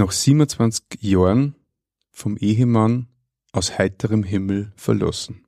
Nach 0.00 0.12
27 0.12 1.02
Jahren 1.02 1.56
vom 2.10 2.38
Ehemann 2.38 3.08
aus 3.52 3.76
heiterem 3.76 4.22
Himmel 4.22 4.72
verlassen. 4.74 5.44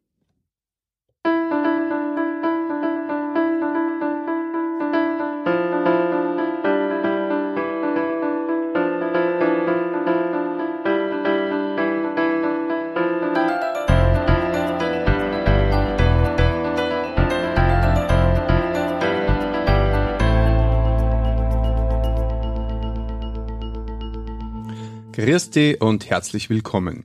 Dich 25.24 25.80
und 25.80 26.10
herzlich 26.10 26.50
willkommen. 26.50 27.04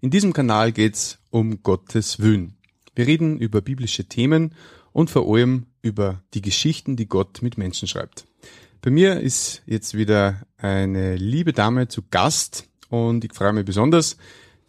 In 0.00 0.08
diesem 0.08 0.32
Kanal 0.32 0.72
geht's 0.72 1.18
um 1.28 1.62
Gottes 1.62 2.18
Willen. 2.18 2.56
Wir 2.94 3.06
reden 3.06 3.38
über 3.38 3.60
biblische 3.60 4.06
Themen 4.06 4.54
und 4.92 5.10
vor 5.10 5.30
allem 5.30 5.66
über 5.82 6.22
die 6.32 6.40
Geschichten, 6.40 6.96
die 6.96 7.06
Gott 7.06 7.42
mit 7.42 7.58
Menschen 7.58 7.86
schreibt. 7.86 8.24
Bei 8.80 8.90
mir 8.90 9.20
ist 9.20 9.60
jetzt 9.66 9.92
wieder 9.92 10.40
eine 10.56 11.16
liebe 11.16 11.52
Dame 11.52 11.88
zu 11.88 12.00
Gast 12.10 12.66
und 12.88 13.26
ich 13.26 13.34
freue 13.34 13.52
mich 13.52 13.66
besonders, 13.66 14.16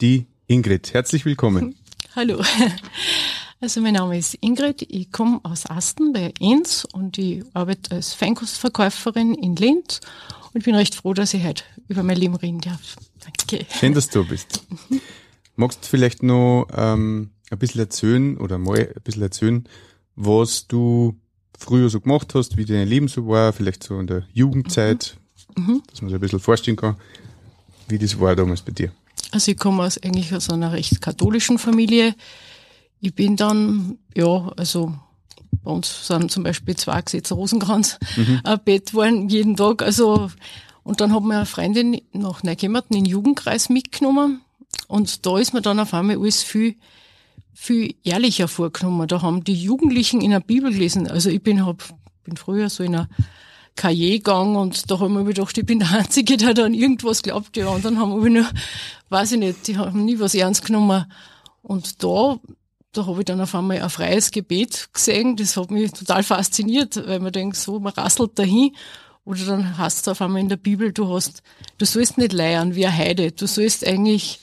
die 0.01 0.25
Ingrid. 0.47 0.93
Herzlich 0.93 1.23
willkommen. 1.23 1.75
Hallo. 2.17 2.43
Also 3.63 3.79
mein 3.79 3.93
Name 3.93 4.17
ist 4.17 4.35
Ingrid, 4.41 4.87
ich 4.89 5.11
komme 5.11 5.39
aus 5.43 5.69
Asten 5.69 6.13
bei 6.13 6.33
Enz 6.39 6.87
und 6.93 7.19
ich 7.19 7.43
arbeite 7.53 7.93
als 7.93 8.11
Feinkostverkäuferin 8.15 9.35
in 9.35 9.55
Linz 9.55 10.01
und 10.51 10.61
ich 10.61 10.65
bin 10.65 10.73
recht 10.73 10.95
froh, 10.95 11.13
dass 11.13 11.35
ich 11.35 11.43
heute 11.43 11.63
über 11.87 12.01
mein 12.01 12.17
Leben 12.17 12.33
reden 12.33 12.59
darf. 12.59 12.95
Danke. 13.19 13.67
Schön, 13.71 13.93
dass 13.93 14.09
du 14.09 14.25
bist. 14.25 14.65
Magst 15.55 15.83
du 15.83 15.87
vielleicht 15.87 16.23
noch 16.23 16.69
ähm, 16.75 17.29
ein 17.51 17.59
bisschen 17.59 17.81
erzählen 17.81 18.37
oder 18.39 18.57
mal 18.57 18.79
ein 18.79 19.01
bisschen 19.03 19.21
erzählen, 19.21 19.69
was 20.15 20.65
du 20.65 21.15
früher 21.55 21.91
so 21.91 22.01
gemacht 22.01 22.33
hast, 22.33 22.57
wie 22.57 22.65
dein 22.65 22.87
Leben 22.87 23.09
so 23.09 23.27
war, 23.27 23.53
vielleicht 23.53 23.83
so 23.83 23.99
in 23.99 24.07
der 24.07 24.23
Jugendzeit, 24.33 25.17
mhm. 25.55 25.83
dass 25.87 26.01
man 26.01 26.09
sich 26.09 26.15
ein 26.15 26.21
bisschen 26.21 26.39
vorstellen 26.39 26.77
kann, 26.77 26.95
wie 27.87 27.99
das 27.99 28.19
war 28.19 28.35
damals 28.35 28.63
bei 28.63 28.71
dir. 28.71 28.91
Also 29.29 29.51
ich 29.51 29.57
komme 29.59 29.83
aus 29.83 29.99
eigentlich 29.99 30.33
aus 30.33 30.49
einer 30.49 30.71
recht 30.71 30.99
katholischen 30.99 31.59
Familie. 31.59 32.15
Ich 33.01 33.15
bin 33.15 33.35
dann, 33.35 33.97
ja, 34.15 34.51
also 34.55 34.93
bei 35.63 35.71
uns 35.71 36.07
sind 36.07 36.31
zum 36.31 36.43
Beispiel 36.43 36.75
zwei 36.75 37.01
Gesetze 37.01 37.33
Rosenkranz 37.33 37.99
mhm. 38.15 38.41
ein 38.43 38.59
Bett 38.63 38.93
waren 38.93 39.29
jeden 39.29 39.55
Tag. 39.55 39.81
Also, 39.81 40.29
und 40.83 41.01
dann 41.01 41.13
hat 41.13 41.23
mir 41.23 41.37
eine 41.37 41.45
Freundin 41.45 42.01
nach 42.13 42.43
Neukämmerten 42.43 42.95
in 42.95 43.03
den 43.03 43.11
Jugendkreis 43.11 43.69
mitgenommen. 43.69 44.41
Und 44.87 45.25
da 45.25 45.37
ist 45.37 45.53
mir 45.53 45.61
dann 45.61 45.79
auf 45.79 45.93
einmal 45.93 46.17
alles 46.17 46.41
viel, 46.43 46.75
viel 47.53 47.95
ehrlicher 48.03 48.47
vorgenommen. 48.47 49.07
Da 49.07 49.21
haben 49.21 49.43
die 49.43 49.55
Jugendlichen 49.55 50.21
in 50.21 50.31
der 50.31 50.39
Bibel 50.39 50.71
gelesen. 50.71 51.07
Also 51.07 51.29
ich 51.29 51.41
bin, 51.41 51.65
hab, 51.65 51.83
bin 52.23 52.37
früher 52.37 52.69
so 52.69 52.83
in 52.83 52.95
einer 52.95 53.09
Karriere 53.75 54.17
gegangen 54.17 54.55
und 54.55 54.89
da 54.91 54.99
haben 54.99 55.13
wir 55.13 55.23
gedacht, 55.23 55.57
ich 55.57 55.65
bin 55.65 55.79
der 55.79 55.91
Einzige, 55.91 56.37
der 56.37 56.53
da 56.53 56.65
an 56.65 56.73
irgendwas 56.73 57.21
glaubt. 57.23 57.55
Die 57.55 57.63
anderen 57.63 57.99
haben 57.99 58.11
aber 58.13 58.29
nur, 58.29 58.45
weiß 59.09 59.33
ich 59.33 59.39
nicht, 59.39 59.67
die 59.67 59.77
haben 59.77 60.05
nie 60.05 60.19
was 60.19 60.35
ernst 60.35 60.65
genommen. 60.65 61.05
Und 61.61 62.03
da 62.03 62.39
da 62.93 63.05
habe 63.05 63.19
ich 63.19 63.25
dann 63.25 63.39
auf 63.39 63.55
einmal 63.55 63.81
ein 63.81 63.89
freies 63.89 64.31
Gebet 64.31 64.89
gesehen. 64.93 65.35
Das 65.37 65.55
hat 65.55 65.71
mich 65.71 65.91
total 65.91 66.23
fasziniert, 66.23 66.95
weil 67.07 67.19
man 67.19 67.31
denkt, 67.31 67.55
so, 67.55 67.79
man 67.79 67.93
rasselt 67.93 68.37
dahin. 68.37 68.75
Oder 69.23 69.45
dann 69.45 69.77
hast 69.77 70.07
du 70.07 70.11
auf 70.11 70.21
einmal 70.21 70.41
in 70.41 70.49
der 70.49 70.57
Bibel, 70.57 70.91
du 70.91 71.07
hast, 71.13 71.43
du 71.77 71.85
sollst 71.85 72.17
nicht 72.17 72.33
leiern 72.33 72.75
wie 72.75 72.85
eine 72.85 72.97
Heide. 72.97 73.31
Du 73.31 73.47
sollst 73.47 73.85
eigentlich 73.85 74.39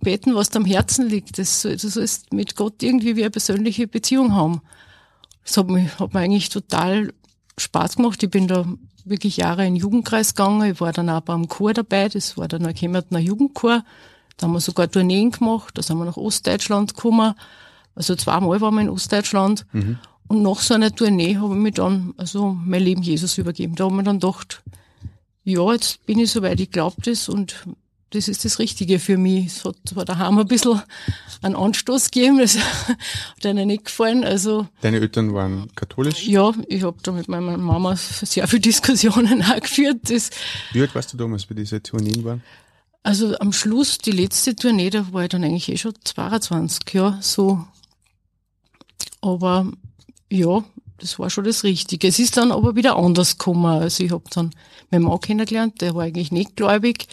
beten, 0.00 0.34
was 0.34 0.50
dir 0.50 0.58
am 0.58 0.64
Herzen 0.64 1.08
liegt. 1.08 1.38
Das, 1.38 1.62
du 1.62 1.76
sollst 1.76 2.32
mit 2.32 2.56
Gott 2.56 2.82
irgendwie 2.82 3.16
wie 3.16 3.22
eine 3.22 3.30
persönliche 3.30 3.86
Beziehung 3.86 4.34
haben. 4.34 4.60
Das 5.44 5.56
hat 5.56 5.68
mir, 5.68 5.98
hat 5.98 6.14
mir 6.14 6.20
eigentlich 6.20 6.48
total 6.48 7.12
Spaß 7.56 7.96
gemacht. 7.96 8.22
Ich 8.22 8.30
bin 8.30 8.48
da 8.48 8.66
wirklich 9.04 9.38
Jahre 9.38 9.66
in 9.66 9.74
den 9.74 9.80
Jugendkreis 9.80 10.34
gegangen. 10.34 10.72
Ich 10.72 10.80
war 10.80 10.92
dann 10.92 11.10
auch 11.10 11.22
beim 11.22 11.48
Chor 11.48 11.72
dabei. 11.72 12.08
Das 12.08 12.36
war 12.36 12.48
dann 12.48 12.62
ein 12.62 12.66
Neukämmertner 12.66 13.18
Jugendchor. 13.18 13.84
Da 14.36 14.46
haben 14.46 14.52
wir 14.52 14.60
sogar 14.60 14.90
Tourneen 14.90 15.30
gemacht. 15.30 15.76
Da 15.76 15.82
sind 15.82 15.98
wir 15.98 16.04
nach 16.04 16.16
Ostdeutschland 16.16 16.94
gekommen. 16.94 17.34
Also 17.94 18.14
zweimal 18.16 18.60
waren 18.60 18.74
wir 18.74 18.80
in 18.82 18.88
Ostdeutschland. 18.88 19.66
Mhm. 19.72 19.98
Und 20.28 20.42
nach 20.42 20.60
so 20.60 20.74
einer 20.74 20.94
Tournee 20.94 21.36
habe 21.36 21.54
ich 21.54 21.60
mir 21.60 21.72
dann 21.72 22.14
also 22.16 22.56
mein 22.64 22.82
Leben 22.82 23.02
Jesus 23.02 23.36
übergeben. 23.38 23.74
Da 23.74 23.84
habe 23.84 23.94
ich 23.94 23.96
mir 23.98 24.04
dann 24.04 24.20
gedacht, 24.20 24.62
ja, 25.44 25.72
jetzt 25.72 26.06
bin 26.06 26.18
ich 26.18 26.30
soweit, 26.30 26.60
ich 26.60 26.70
glaube 26.70 26.96
das 27.02 27.28
und 27.28 27.66
das 28.10 28.28
ist 28.28 28.44
das 28.44 28.58
Richtige 28.58 28.98
für 28.98 29.16
mich. 29.16 29.46
Es 29.46 29.64
hat 29.64 29.76
zwar 29.86 30.04
daheim 30.04 30.38
ein 30.38 30.46
bisschen 30.46 30.80
einen 31.40 31.56
Anstoß 31.56 32.10
gegeben, 32.10 32.38
das 32.38 32.56
hat 32.88 33.44
ihnen 33.44 33.66
nicht 33.66 33.86
gefallen. 33.86 34.24
Also, 34.24 34.68
Deine 34.82 34.98
Eltern 35.00 35.34
waren 35.34 35.68
katholisch? 35.74 36.26
Ja, 36.26 36.52
ich 36.68 36.82
habe 36.82 36.98
da 37.02 37.12
mit 37.12 37.28
meiner 37.28 37.56
Mama 37.56 37.96
sehr 37.96 38.46
viele 38.46 38.60
Diskussionen 38.60 39.42
auch 39.50 39.60
geführt. 39.60 40.10
Das, 40.10 40.30
Wie 40.72 40.80
alt 40.80 40.94
warst 40.94 41.12
du 41.12 41.16
damals, 41.16 41.48
wie 41.50 41.54
diese 41.54 41.82
Tourneen 41.82 42.24
waren? 42.24 42.42
Also 43.02 43.36
am 43.38 43.52
Schluss, 43.52 43.98
die 43.98 44.12
letzte 44.12 44.54
Tournee, 44.54 44.90
da 44.90 45.12
war 45.12 45.24
ich 45.24 45.30
dann 45.30 45.42
eigentlich 45.42 45.68
eh 45.70 45.76
schon 45.76 45.94
22, 46.04 46.92
ja, 46.92 47.18
so 47.20 47.64
aber 49.22 49.72
ja, 50.30 50.62
das 50.98 51.18
war 51.18 51.30
schon 51.30 51.44
das 51.44 51.64
Richtige. 51.64 52.06
Es 52.06 52.18
ist 52.18 52.36
dann 52.36 52.52
aber 52.52 52.76
wieder 52.76 52.96
anders 52.96 53.38
gekommen. 53.38 53.66
Also 53.66 54.04
ich 54.04 54.12
habe 54.12 54.24
dann 54.30 54.50
meinen 54.90 55.04
Mann 55.04 55.20
kennengelernt, 55.20 55.80
der 55.80 55.94
war 55.94 56.04
eigentlich 56.04 56.32
nicht 56.32 56.56
gläubig. 56.56 57.06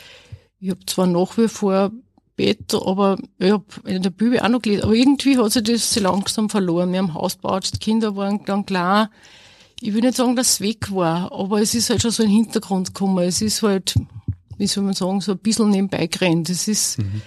Ich 0.59 0.69
habe 0.69 0.85
zwar 0.85 1.07
nach 1.07 1.37
wie 1.37 1.47
vor 1.47 1.91
Bett, 2.35 2.73
aber 2.73 3.17
ich 3.37 3.51
habe 3.51 3.65
in 3.85 4.01
der 4.01 4.11
Bibel 4.11 4.39
auch 4.39 4.49
noch 4.49 4.61
gelesen. 4.61 4.83
Aber 4.83 4.93
irgendwie 4.93 5.37
hat 5.37 5.51
sich 5.51 5.63
das 5.63 5.93
so 5.93 5.99
langsam 6.01 6.49
verloren. 6.49 6.91
Wir 6.91 6.99
haben 6.99 7.13
Haus 7.13 7.35
gebaut, 7.35 7.69
die 7.73 7.79
Kinder 7.79 8.15
waren 8.15 8.43
dann 8.45 8.65
klar. 8.65 9.09
Ich 9.81 9.93
will 9.93 10.01
nicht 10.01 10.17
sagen, 10.17 10.35
dass 10.35 10.53
es 10.53 10.61
weg 10.61 10.93
war, 10.93 11.31
aber 11.31 11.61
es 11.61 11.73
ist 11.73 11.89
halt 11.89 12.01
schon 12.01 12.11
so 12.11 12.23
ein 12.23 12.29
Hintergrund 12.29 12.93
gekommen. 12.93 13.25
Es 13.25 13.41
ist 13.41 13.63
halt, 13.63 13.95
wie 14.57 14.67
soll 14.67 14.83
man 14.83 14.93
sagen, 14.93 15.21
so 15.21 15.31
ein 15.31 15.39
bisschen 15.39 15.69
nebenbei 15.69 16.07
gerannt. 16.07 16.49
Es 16.49 16.67
ist 16.67 16.99
mhm. 16.99 17.21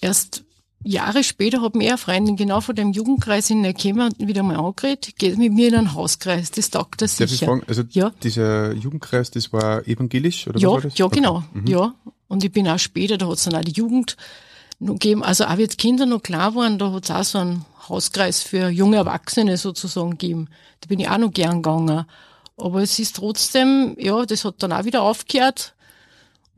erst 0.00 0.44
Jahre 0.84 1.24
später 1.24 1.60
hat 1.60 1.74
mir 1.74 1.88
eine 1.88 1.98
Freundin 1.98 2.36
genau 2.36 2.60
von 2.60 2.74
dem 2.74 2.92
Jugendkreis 2.92 3.50
in 3.50 3.62
Neukema 3.62 4.10
wieder 4.18 4.42
mal 4.42 4.56
angeredet, 4.56 5.16
geht 5.18 5.36
mit 5.36 5.52
mir 5.52 5.68
in 5.68 5.74
einen 5.74 5.94
Hauskreis, 5.94 6.50
das 6.50 6.70
taugt 6.70 7.02
er 7.02 7.08
sicher. 7.08 7.46
Fragen, 7.46 7.62
also 7.66 7.82
ja. 7.90 8.10
dieser 8.22 8.72
Jugendkreis, 8.72 9.30
das 9.30 9.52
war 9.52 9.86
evangelisch 9.86 10.46
oder 10.46 10.58
ja, 10.58 10.68
was 10.68 10.74
war 10.74 10.80
das? 10.82 10.98
Ja, 10.98 11.06
okay. 11.06 11.16
genau, 11.16 11.42
mhm. 11.52 11.66
ja. 11.66 11.94
Und 12.28 12.44
ich 12.44 12.52
bin 12.52 12.68
auch 12.68 12.78
später, 12.78 13.18
da 13.18 13.26
hat 13.26 13.38
es 13.38 13.44
dann 13.44 13.56
auch 13.56 13.64
die 13.64 13.72
Jugend 13.72 14.16
noch 14.78 14.94
gegeben, 14.94 15.22
also 15.22 15.44
auch 15.44 15.56
wie 15.56 15.62
jetzt 15.62 15.78
Kinder 15.78 16.06
noch 16.06 16.22
klar 16.22 16.54
waren, 16.54 16.78
da 16.78 16.92
hat 16.92 17.04
es 17.04 17.10
auch 17.10 17.24
so 17.24 17.38
einen 17.38 17.64
Hauskreis 17.88 18.42
für 18.42 18.68
junge 18.68 18.98
Erwachsene 18.98 19.56
sozusagen 19.56 20.12
gegeben. 20.12 20.48
Da 20.80 20.88
bin 20.88 21.00
ich 21.00 21.08
auch 21.08 21.18
noch 21.18 21.32
gern 21.32 21.62
gegangen. 21.62 22.04
Aber 22.56 22.82
es 22.82 22.98
ist 22.98 23.16
trotzdem, 23.16 23.96
ja, 23.98 24.26
das 24.26 24.44
hat 24.44 24.56
dann 24.62 24.72
auch 24.72 24.84
wieder 24.84 25.02
aufgehört. 25.02 25.74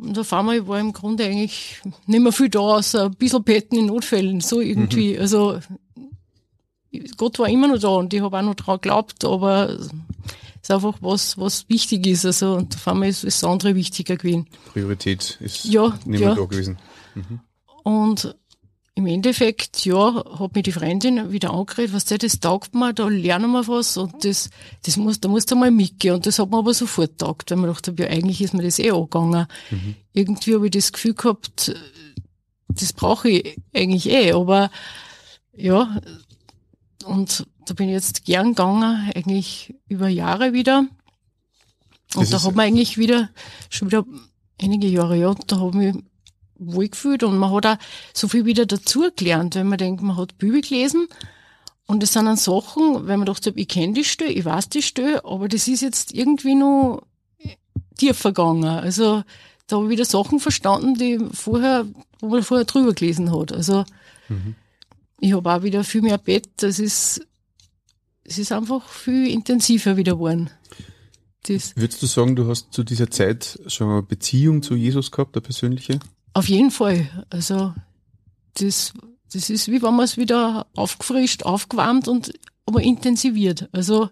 Und 0.01 0.19
auf 0.19 0.33
einmal 0.33 0.67
war 0.67 0.81
im 0.81 0.93
Grunde 0.93 1.25
eigentlich 1.25 1.81
nicht 2.07 2.23
mehr 2.23 2.33
viel 2.33 2.49
da, 2.49 2.61
außer 2.61 3.05
ein 3.05 3.15
bisschen 3.17 3.45
Betten 3.45 3.79
in 3.79 3.87
Notfällen, 3.87 4.41
so 4.41 4.61
irgendwie. 4.61 5.15
Mhm. 5.15 5.21
Also 5.21 5.61
Gott 7.17 7.39
war 7.39 7.49
immer 7.49 7.69
noch 7.69 7.79
da 7.79 7.89
und 7.89 8.13
ich 8.15 8.21
habe 8.21 8.39
auch 8.39 8.43
noch 8.43 8.55
dran 8.55 8.77
geglaubt, 8.77 9.25
aber 9.25 9.69
es 9.69 9.91
ist 10.63 10.71
einfach 10.71 10.97
was, 11.01 11.39
was 11.39 11.69
wichtig 11.69 12.07
ist. 12.07 12.25
Also 12.25 12.55
und 12.55 12.75
auf 12.75 12.89
einmal 12.89 13.09
ist 13.09 13.25
das 13.25 13.45
andere 13.45 13.75
wichtiger 13.75 14.17
gewesen. 14.17 14.47
Priorität 14.73 15.39
ist 15.41 15.65
ja, 15.67 15.89
nicht 16.05 16.07
mehr 16.07 16.21
ja. 16.21 16.35
da 16.35 16.45
gewesen. 16.45 16.79
Mhm. 17.15 17.41
Und 17.83 18.37
im 19.01 19.07
Endeffekt, 19.07 19.87
ja, 19.87 20.23
hat 20.39 20.55
mich 20.55 20.65
die 20.65 20.73
Freundin 20.73 21.33
wieder 21.33 21.55
angeredet, 21.55 21.95
was 21.95 22.05
der, 22.05 22.19
das 22.19 22.39
taugt 22.39 22.75
mir, 22.75 22.93
da 22.93 23.09
lernen 23.09 23.51
wir 23.51 23.67
was 23.67 23.97
und 23.97 24.25
das, 24.25 24.51
das 24.83 24.99
muss, 24.99 25.21
da 25.21 25.29
musst 25.29 25.51
du 25.51 25.57
mal 25.57 25.71
mitgehen. 25.71 26.15
Und 26.15 26.27
das 26.27 26.39
hat 26.39 26.51
mir 26.51 26.59
aber 26.59 26.75
sofort 26.75 27.19
taugt, 27.19 27.51
weil 27.51 27.57
man 27.57 27.71
dachte, 27.71 27.95
ja, 27.99 28.07
eigentlich 28.09 28.43
ist 28.43 28.53
mir 28.53 28.63
das 28.63 28.79
eh 28.79 28.91
angegangen. 28.91 29.47
Mhm. 29.71 29.97
Irgendwie 30.13 30.55
habe 30.55 30.67
ich 30.67 30.73
das 30.73 30.93
Gefühl 30.93 31.15
gehabt, 31.15 31.75
das 32.69 32.93
brauche 32.93 33.31
ich 33.31 33.57
eigentlich 33.73 34.11
eh, 34.11 34.33
aber 34.33 34.71
ja, 35.57 35.99
und 37.05 37.47
da 37.65 37.75
bin 37.75 37.89
ich 37.89 37.95
jetzt 37.95 38.27
gern 38.27 38.49
gegangen, 38.49 39.11
eigentlich 39.15 39.75
über 39.89 40.09
Jahre 40.09 40.53
wieder. 40.53 40.87
Und 42.15 42.23
das 42.23 42.31
da 42.31 42.43
hat 42.43 42.55
man 42.55 42.67
eigentlich 42.67 42.99
wieder, 42.99 43.31
schon 43.71 43.89
wieder 43.91 44.05
einige 44.61 44.89
Jahre, 44.89 45.17
ja, 45.17 45.35
da 45.47 45.59
habe 45.59 45.87
ich 45.87 45.95
wohlgefühlt 46.61 47.23
und 47.23 47.39
man 47.39 47.53
hat 47.53 47.67
auch 47.67 47.77
so 48.15 48.29
viel 48.29 48.45
wieder 48.45 48.67
dazugelernt, 48.67 49.55
wenn 49.55 49.69
man 49.69 49.79
denkt, 49.79 50.03
man 50.03 50.17
hat 50.17 50.39
Bibel 50.39 50.61
gelesen 50.61 51.09
und 51.87 52.05
es 52.05 52.13
sind 52.13 52.27
dann 52.27 52.37
Sachen, 52.37 53.09
wenn 53.09 53.19
man 53.19 53.27
dachte, 53.27 53.53
ich 53.57 53.67
kenne 53.67 53.95
die 53.95 54.05
Stelle, 54.05 54.31
ich 54.31 54.45
weiß 54.45 54.69
die 54.69 54.83
Stelle, 54.83 55.25
aber 55.25 55.49
das 55.49 55.67
ist 55.67 55.81
jetzt 55.81 56.15
irgendwie 56.15 56.55
nur 56.55 57.03
tief 57.99 58.17
vergangen. 58.17 58.65
Also 58.65 59.25
da 59.67 59.77
habe 59.77 59.87
ich 59.87 59.91
wieder 59.91 60.05
Sachen 60.05 60.39
verstanden, 60.39 60.95
die 60.95 61.19
vorher, 61.33 61.87
wo 62.21 62.29
man 62.29 62.43
vorher 62.43 62.65
drüber 62.65 62.93
gelesen 62.93 63.37
hat. 63.37 63.53
Also 63.53 63.85
mhm. 64.29 64.55
ich 65.19 65.33
habe 65.33 65.53
auch 65.53 65.63
wieder 65.63 65.83
viel 65.83 66.03
mehr 66.03 66.19
Bett, 66.19 66.49
das 66.59 66.79
ist, 66.79 67.27
es 68.25 68.39
ist 68.39 68.53
einfach 68.53 68.89
viel 68.89 69.29
intensiver 69.29 69.97
wieder 69.97 70.13
geworden. 70.13 70.51
Das 71.45 71.75
Würdest 71.75 72.03
du 72.03 72.07
sagen, 72.07 72.37
du 72.37 72.49
hast 72.49 72.73
zu 72.73 72.85
dieser 72.85 73.11
Zeit 73.11 73.59
schon 73.67 73.91
eine 73.91 74.03
Beziehung 74.03 74.63
zu 74.63 74.75
Jesus 74.75 75.11
gehabt, 75.11 75.35
eine 75.35 75.43
persönliche? 75.43 75.99
Auf 76.33 76.49
jeden 76.49 76.71
Fall. 76.71 77.09
Also 77.31 77.75
das, 78.55 78.93
das 79.33 79.51
ist 79.51 79.69
wie 79.69 79.83
wenn 79.83 79.95
man 79.95 80.05
es 80.05 80.17
wieder 80.17 80.67
aufgefrischt, 80.75 81.45
aufgewärmt 81.45 82.09
und 82.09 82.33
aber 82.67 82.83
intensiviert. 82.83 83.69
Also 83.73 84.11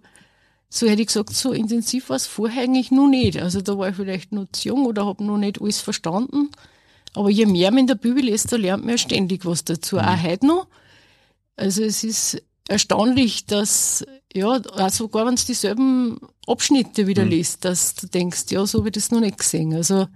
so 0.71 0.87
hätte 0.87 1.01
ich 1.01 1.09
gesagt, 1.09 1.31
so 1.31 1.53
intensiv 1.53 2.11
war 2.11 2.17
es 2.17 2.27
vorher 2.27 2.65
eigentlich 2.65 2.91
noch 2.91 3.09
nicht. 3.09 3.41
Also 3.41 3.61
da 3.61 3.79
war 3.79 3.89
ich 3.89 3.97
vielleicht 3.97 4.33
noch 4.33 4.47
zu 4.53 4.69
jung 4.69 4.87
oder 4.87 5.07
habe 5.07 5.25
noch 5.25 5.39
nicht 5.39 5.61
alles 5.61 5.81
verstanden. 5.81 6.51
Aber 7.15 7.31
je 7.31 7.47
mehr 7.47 7.71
man 7.71 7.81
in 7.81 7.87
der 7.87 7.95
Bibel 7.95 8.23
liest, 8.23 8.53
da 8.53 8.57
lernt 8.57 8.85
man 8.85 8.93
ja 8.93 8.99
ständig 8.99 9.47
was 9.47 9.65
dazu. 9.65 9.97
Mhm. 9.97 10.03
Auch 10.03 10.23
heute 10.23 10.47
noch. 10.47 10.67
Also 11.57 11.83
es 11.83 12.05
ist 12.05 12.43
erstaunlich, 12.69 13.47
dass, 13.47 14.05
ja, 14.33 14.61
sogar 14.91 15.27
wenn 15.27 15.35
es 15.35 15.47
dieselben 15.47 16.21
Abschnitte 16.47 17.07
wieder 17.07 17.25
mhm. 17.25 17.31
liest, 17.31 17.65
dass 17.65 17.95
du 17.95 18.07
denkst, 18.07 18.45
ja, 18.51 18.65
so 18.67 18.79
habe 18.79 18.89
ich 18.89 18.93
das 18.93 19.11
noch 19.11 19.21
nicht 19.21 19.39
gesehen. 19.39 19.75
Also 19.75 20.07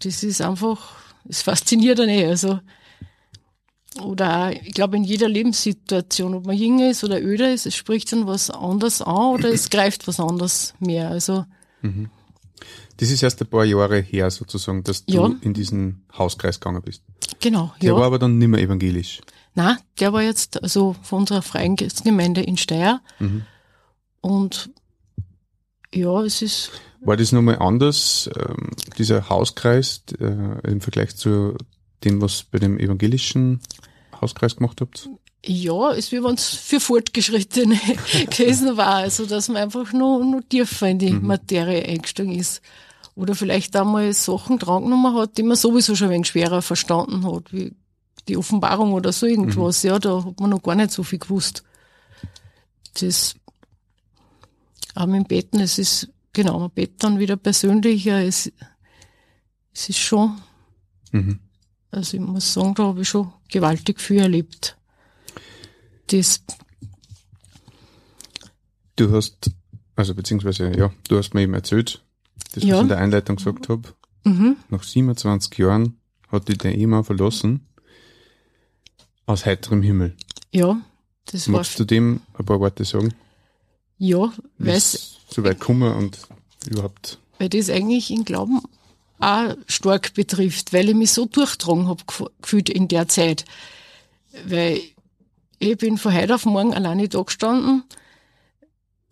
das 0.00 0.22
ist 0.22 0.40
einfach, 0.40 0.96
es 1.28 1.42
fasziniert 1.42 1.98
dann 1.98 2.08
eh. 2.08 2.26
Also, 2.26 2.60
oder 4.02 4.46
auch, 4.46 4.50
ich 4.50 4.74
glaube, 4.74 4.96
in 4.96 5.04
jeder 5.04 5.28
Lebenssituation, 5.28 6.34
ob 6.34 6.46
man 6.46 6.56
jünger 6.56 6.90
ist 6.90 7.04
oder 7.04 7.22
öder 7.22 7.52
ist, 7.52 7.66
es 7.66 7.76
spricht 7.76 8.12
dann 8.12 8.26
was 8.26 8.50
anderes 8.50 9.00
an 9.00 9.34
oder 9.34 9.50
es 9.50 9.70
greift 9.70 10.06
was 10.08 10.20
anderes 10.20 10.74
mehr. 10.80 11.10
Also, 11.10 11.44
mhm. 11.82 12.10
Das 12.98 13.10
ist 13.10 13.22
erst 13.22 13.40
ein 13.40 13.48
paar 13.48 13.64
Jahre 13.64 14.00
her 14.00 14.30
sozusagen, 14.30 14.84
dass 14.84 15.04
du 15.04 15.14
ja. 15.14 15.30
in 15.40 15.52
diesen 15.52 16.04
Hauskreis 16.16 16.60
gegangen 16.60 16.82
bist. 16.82 17.02
Genau, 17.40 17.74
Der 17.82 17.90
ja. 17.90 17.96
war 17.96 18.04
aber 18.04 18.18
dann 18.18 18.38
nicht 18.38 18.48
mehr 18.48 18.60
evangelisch. 18.60 19.20
Na, 19.54 19.78
der 19.98 20.12
war 20.12 20.22
jetzt 20.22 20.62
also 20.62 20.94
von 21.02 21.20
unserer 21.20 21.42
freien 21.42 21.76
Gemeinde 21.76 22.42
in 22.42 22.56
Steyr. 22.56 23.00
Mhm. 23.18 23.42
Und 24.20 24.70
ja, 25.92 26.22
es 26.22 26.42
ist. 26.42 26.70
War 27.04 27.16
das 27.16 27.32
nochmal 27.32 27.58
anders, 27.58 28.30
ähm, 28.36 28.70
dieser 28.98 29.28
Hauskreis, 29.28 30.02
äh, 30.18 30.70
im 30.70 30.80
Vergleich 30.80 31.16
zu 31.16 31.56
dem, 32.02 32.20
was 32.20 32.44
bei 32.44 32.58
dem 32.58 32.78
evangelischen 32.78 33.60
Hauskreis 34.20 34.56
gemacht 34.56 34.80
habt? 34.80 35.08
Ja, 35.46 35.92
es 35.92 36.10
wie 36.12 36.24
wenn 36.24 36.34
es 36.34 36.48
für 36.48 36.80
Fortgeschrittene 36.80 37.78
gewesen 38.30 38.76
war, 38.78 38.96
also 38.96 39.26
dass 39.26 39.48
man 39.48 39.58
einfach 39.58 39.92
nur, 39.92 40.24
nur 40.24 40.48
tiefer 40.48 40.88
in 40.88 40.98
die 40.98 41.12
mhm. 41.12 41.26
Materie 41.26 41.84
eingestiegen 41.84 42.32
ist. 42.32 42.62
Oder 43.16 43.34
vielleicht 43.34 43.76
einmal 43.76 44.12
Sachen 44.12 44.58
drangenommen 44.58 45.14
hat, 45.14 45.36
die 45.36 45.44
man 45.44 45.56
sowieso 45.56 45.94
schon 45.94 46.08
ein 46.08 46.14
wenig 46.14 46.28
schwerer 46.28 46.62
verstanden 46.62 47.30
hat, 47.30 47.52
wie 47.52 47.74
die 48.26 48.36
Offenbarung 48.36 48.92
oder 48.92 49.12
so 49.12 49.26
irgendwas. 49.26 49.84
Mhm. 49.84 49.90
Ja, 49.90 49.98
da 49.98 50.24
hat 50.24 50.40
man 50.40 50.50
noch 50.50 50.62
gar 50.62 50.74
nicht 50.74 50.90
so 50.90 51.02
viel 51.02 51.18
gewusst. 51.18 51.62
Das 52.98 53.34
aber 54.94 55.06
mit 55.08 55.22
dem 55.22 55.28
Betten, 55.28 55.60
es 55.60 55.78
ist, 55.78 56.08
genau, 56.34 56.58
man 56.58 56.70
bettet 56.70 57.02
dann 57.02 57.18
wieder 57.18 57.36
persönlicher, 57.36 58.22
es, 58.22 58.52
es 59.72 59.88
ist 59.88 59.98
schon, 59.98 60.38
mhm. 61.12 61.38
also 61.90 62.16
ich 62.16 62.22
muss 62.22 62.52
sagen, 62.52 62.74
da 62.74 62.84
habe 62.84 63.00
ich 63.00 63.08
schon 63.08 63.32
gewaltig 63.48 64.00
viel 64.00 64.18
erlebt. 64.18 64.76
Das. 66.08 66.42
Du 68.96 69.10
hast, 69.12 69.50
also 69.96 70.14
beziehungsweise, 70.14 70.76
ja, 70.76 70.92
du 71.08 71.16
hast 71.16 71.32
mir 71.32 71.42
eben 71.42 71.54
erzählt, 71.54 72.04
das, 72.52 72.56
was 72.56 72.64
ja. 72.64 72.76
ich 72.76 72.82
in 72.82 72.88
der 72.88 72.98
Einleitung 72.98 73.36
gesagt 73.36 73.68
habe. 73.70 73.94
Mhm. 74.24 74.56
Nach 74.68 74.82
27 74.82 75.56
Jahren 75.58 75.98
hat 76.28 76.48
dich 76.48 76.58
dein 76.58 76.74
Ehemann 76.74 77.04
verlassen. 77.04 77.66
Aus 79.26 79.46
heiterem 79.46 79.82
Himmel. 79.82 80.16
Ja, 80.52 80.80
das 81.26 81.48
war. 81.48 81.58
Magst 81.58 81.78
du 81.78 81.84
dem 81.84 82.20
ein 82.38 82.44
paar 82.44 82.60
Worte 82.60 82.84
sagen? 82.84 83.14
Ja, 83.98 84.32
weil 84.58 84.80
so 84.80 85.44
weit 85.44 85.60
kommen 85.60 85.92
und 85.94 86.18
überhaupt. 86.66 87.18
Weil 87.38 87.48
das 87.48 87.70
eigentlich 87.70 88.10
in 88.10 88.24
Glauben 88.24 88.60
auch 89.18 89.56
stark 89.66 90.14
betrifft, 90.14 90.72
weil 90.72 90.88
ich 90.88 90.94
mich 90.94 91.12
so 91.12 91.26
durchtragen 91.26 91.88
habe 91.88 92.02
gefühlt 92.40 92.68
in 92.68 92.88
der 92.88 93.08
Zeit. 93.08 93.44
Weil 94.46 94.80
ich 95.58 95.78
bin 95.78 95.98
von 95.98 96.12
heute 96.14 96.34
auf 96.34 96.44
morgen 96.44 96.74
alleine 96.74 97.08
da 97.08 97.22
gestanden, 97.22 97.84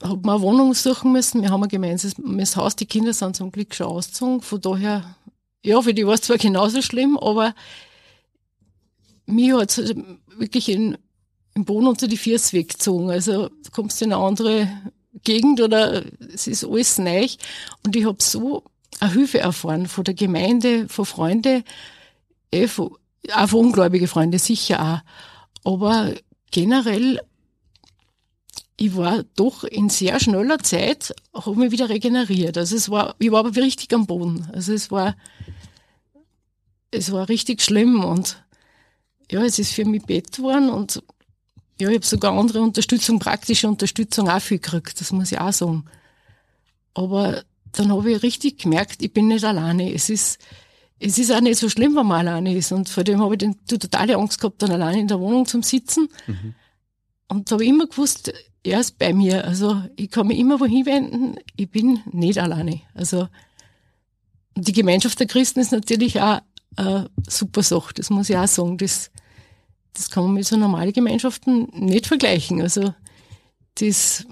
habe 0.02 0.20
mir 0.26 0.32
eine 0.32 0.42
Wohnung 0.42 0.74
suchen 0.74 1.12
müssen, 1.12 1.42
wir 1.42 1.50
haben 1.50 1.62
ein 1.62 1.68
gemeinsames 1.68 2.56
Haus, 2.56 2.76
die 2.76 2.86
Kinder 2.86 3.12
sind 3.12 3.36
zum 3.36 3.52
Glück 3.52 3.74
schon 3.74 3.86
ausgezogen, 3.86 4.42
von 4.42 4.60
daher, 4.60 5.16
ja, 5.64 5.80
für 5.80 5.94
die 5.94 6.06
war 6.06 6.14
es 6.14 6.22
zwar 6.22 6.38
genauso 6.38 6.82
schlimm, 6.82 7.16
aber 7.16 7.54
mir 9.26 9.58
hat 9.58 9.78
es 9.78 9.94
wirklich 10.36 10.68
in 10.68 10.98
im 11.54 11.64
Boden 11.64 11.86
unter 11.86 12.08
die 12.08 12.16
Füße 12.16 12.52
weggezogen. 12.54 13.10
Also 13.10 13.48
du 13.48 13.70
kommst 13.70 14.00
in 14.02 14.12
eine 14.12 14.22
andere 14.22 14.68
Gegend 15.24 15.60
oder 15.60 16.04
es 16.32 16.46
ist 16.46 16.64
alles 16.64 16.98
neu. 16.98 17.26
Und 17.84 17.96
ich 17.96 18.06
habe 18.06 18.22
so 18.22 18.64
eine 19.00 19.12
Hilfe 19.12 19.40
erfahren 19.40 19.86
von 19.86 20.04
der 20.04 20.14
Gemeinde, 20.14 20.88
von 20.88 21.04
Freunden, 21.04 21.64
eh, 22.50 22.68
von, 22.68 22.96
auch 23.34 23.48
von 23.48 23.66
ungläubige 23.66 24.08
Freunde, 24.08 24.38
sicher 24.38 25.02
auch. 25.64 25.72
Aber 25.72 26.14
generell, 26.50 27.20
ich 28.76 28.96
war 28.96 29.22
doch 29.36 29.64
in 29.64 29.88
sehr 29.88 30.18
schneller 30.18 30.58
Zeit, 30.58 31.14
habe 31.34 31.56
mich 31.56 31.70
wieder 31.70 31.88
regeneriert. 31.88 32.56
Also 32.58 32.76
es 32.76 32.90
war, 32.90 33.14
ich 33.18 33.30
war 33.30 33.40
aber 33.40 33.54
richtig 33.56 33.92
am 33.92 34.06
Boden. 34.06 34.48
Also 34.52 34.72
es 34.72 34.90
war, 34.90 35.16
es 36.90 37.12
war 37.12 37.28
richtig 37.28 37.62
schlimm 37.62 38.04
und 38.04 38.42
ja, 39.30 39.42
es 39.44 39.58
ist 39.58 39.72
für 39.72 39.84
mich 39.84 40.02
Bett 40.04 40.38
worden 40.40 40.68
und 40.68 41.02
ja, 41.82 41.88
ich 41.88 41.96
habe 41.96 42.06
sogar 42.06 42.38
andere 42.38 42.62
Unterstützung, 42.62 43.18
praktische 43.18 43.66
Unterstützung 43.66 44.28
auch 44.28 44.40
viel 44.40 44.58
gekriegt, 44.58 45.00
das 45.00 45.10
muss 45.10 45.32
ich 45.32 45.40
auch 45.40 45.52
sagen. 45.52 45.84
Aber 46.94 47.42
dann 47.72 47.90
habe 47.90 48.12
ich 48.12 48.22
richtig 48.22 48.58
gemerkt, 48.58 49.02
ich 49.02 49.12
bin 49.12 49.26
nicht 49.28 49.44
alleine. 49.44 49.92
Es 49.92 50.08
ist, 50.08 50.38
es 51.00 51.18
ist 51.18 51.32
auch 51.32 51.40
nicht 51.40 51.58
so 51.58 51.68
schlimm, 51.68 51.96
wenn 51.96 52.06
man 52.06 52.28
alleine 52.28 52.54
ist. 52.54 52.70
Und 52.70 52.88
vor 52.88 53.02
dem 53.02 53.20
habe 53.20 53.34
ich 53.34 53.38
den, 53.38 53.56
die 53.68 53.78
totale 53.78 54.16
Angst 54.16 54.40
gehabt, 54.40 54.62
dann 54.62 54.70
alleine 54.70 55.00
in 55.00 55.08
der 55.08 55.18
Wohnung 55.18 55.44
zum 55.46 55.64
Sitzen. 55.64 56.08
Mhm. 56.28 56.54
Und 57.28 57.50
da 57.50 57.54
habe 57.54 57.64
ich 57.64 57.70
immer 57.70 57.86
gewusst, 57.86 58.32
er 58.62 58.78
ist 58.78 58.98
bei 58.98 59.12
mir. 59.12 59.44
Also 59.44 59.82
ich 59.96 60.10
kann 60.10 60.28
mich 60.28 60.38
immer 60.38 60.60
wohin 60.60 60.86
wenden, 60.86 61.36
ich 61.56 61.68
bin 61.68 62.00
nicht 62.12 62.38
alleine. 62.38 62.80
Also 62.94 63.26
die 64.54 64.72
Gemeinschaft 64.72 65.18
der 65.18 65.26
Christen 65.26 65.58
ist 65.58 65.72
natürlich 65.72 66.20
auch 66.20 66.42
eine 66.76 67.10
super 67.28 67.64
Sache, 67.64 67.94
das 67.94 68.10
muss 68.10 68.30
ich 68.30 68.36
auch 68.36 68.46
sagen. 68.46 68.78
Das 68.78 69.10
das 69.94 70.10
kann 70.10 70.24
man 70.24 70.34
mit 70.34 70.46
so 70.46 70.56
normalen 70.56 70.92
Gemeinschaften 70.92 71.68
nicht 71.72 72.06
vergleichen. 72.06 72.60
Also 72.60 72.94
das 73.76 74.26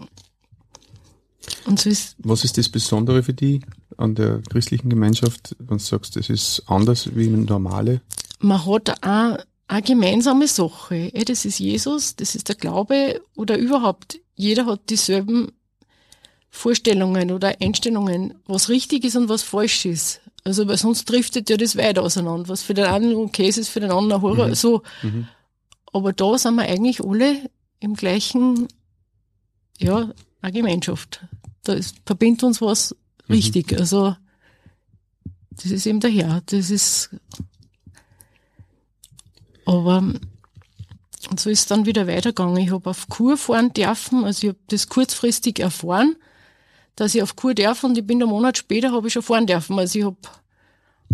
und 1.65 1.81
so 1.81 1.91
ist 1.91 2.17
Was 2.19 2.45
ist 2.45 2.59
das 2.59 2.69
Besondere 2.69 3.23
für 3.23 3.35
die 3.35 3.61
an 3.97 4.15
der 4.15 4.41
christlichen 4.51 4.89
Gemeinschaft, 4.89 5.57
wenn 5.59 5.79
du 5.79 5.85
sagst, 5.85 6.17
das 6.17 6.31
ist 6.31 6.63
anders 6.67 7.15
wie 7.15 7.27
eine 7.27 7.39
normale? 7.39 8.01
Man 8.39 8.65
hat 8.65 9.05
auch 9.05 9.39
eine 9.69 9.83
gemeinsame 9.83 10.49
Sache. 10.49 11.13
Das 11.27 11.45
ist 11.45 11.59
Jesus, 11.59 12.17
das 12.17 12.35
ist 12.35 12.49
der 12.49 12.57
Glaube 12.57 13.21
oder 13.37 13.59
überhaupt. 13.59 14.21
Jeder 14.35 14.67
hat 14.67 14.89
dieselben 14.91 15.53
Vorstellungen 16.51 17.31
oder 17.31 17.55
Einstellungen, 17.61 18.35
was 18.47 18.69
richtig 18.69 19.05
ist 19.05 19.17
und 19.17 19.29
was 19.29 19.43
falsch 19.43 19.85
ist. 19.85 20.21
Also, 20.43 20.67
weil 20.67 20.79
sonst 20.79 21.05
driftet 21.05 21.51
ja 21.51 21.57
das 21.57 21.77
weit 21.77 21.99
auseinander. 21.99 22.49
Was 22.49 22.63
für 22.63 22.75
den 22.75 22.87
einen 22.87 23.15
okay 23.15 23.49
ist, 23.49 23.59
ist 23.59 23.69
für 23.69 23.81
den 23.81 23.93
anderen 23.93 24.23
Horror. 24.23 24.49
Mhm. 24.49 24.55
So. 24.55 24.83
Mhm. 25.03 25.29
Aber 25.93 26.13
da 26.13 26.39
sind 26.39 26.55
wir 26.57 26.63
eigentlich 26.63 27.03
alle 27.05 27.51
im 27.81 27.95
gleichen, 27.95 28.69
ja, 29.79 30.13
eine 30.41 30.53
Gemeinschaft. 30.53 31.25
Da 31.65 31.73
ist, 31.73 31.97
verbindet 32.07 32.45
uns 32.45 32.61
was 32.61 32.95
mhm. 33.27 33.35
richtig. 33.35 33.79
Also, 33.79 34.17
das 35.51 35.67
ist 35.67 35.87
eben 35.87 36.01
der 36.01 36.11
Herr. 36.11 36.43
Das 36.47 36.71
ist, 36.71 37.11
aber, 39.67 39.99
und 41.31 41.41
so 41.41 41.51
ist 41.51 41.61
es 41.61 41.67
dann 41.67 41.87
wieder 41.87 42.07
weitergegangen. 42.07 42.57
Ich 42.59 42.71
habe 42.71 42.89
auf 42.89 43.09
Kur 43.09 43.37
fahren 43.37 43.73
dürfen, 43.73 44.25
also 44.25 44.47
ich 44.47 44.49
habe 44.51 44.61
das 44.69 44.89
kurzfristig 44.89 45.61
erfahren, 45.61 46.17
dass 46.97 47.15
ich 47.15 47.23
auf 47.23 47.37
Kur 47.37 47.55
darf 47.55 47.85
und 47.85 47.97
ich 47.97 48.07
bin 48.07 48.23
einen 48.23 48.31
Monat 48.31 48.59
später 48.59 48.93
habe 48.93 49.07
ich 49.07 49.13
schon 49.13 49.23
fahren 49.23 49.47
dürfen. 49.47 49.79
Also 49.79 49.99
ich 49.99 50.05
habe 50.05 50.17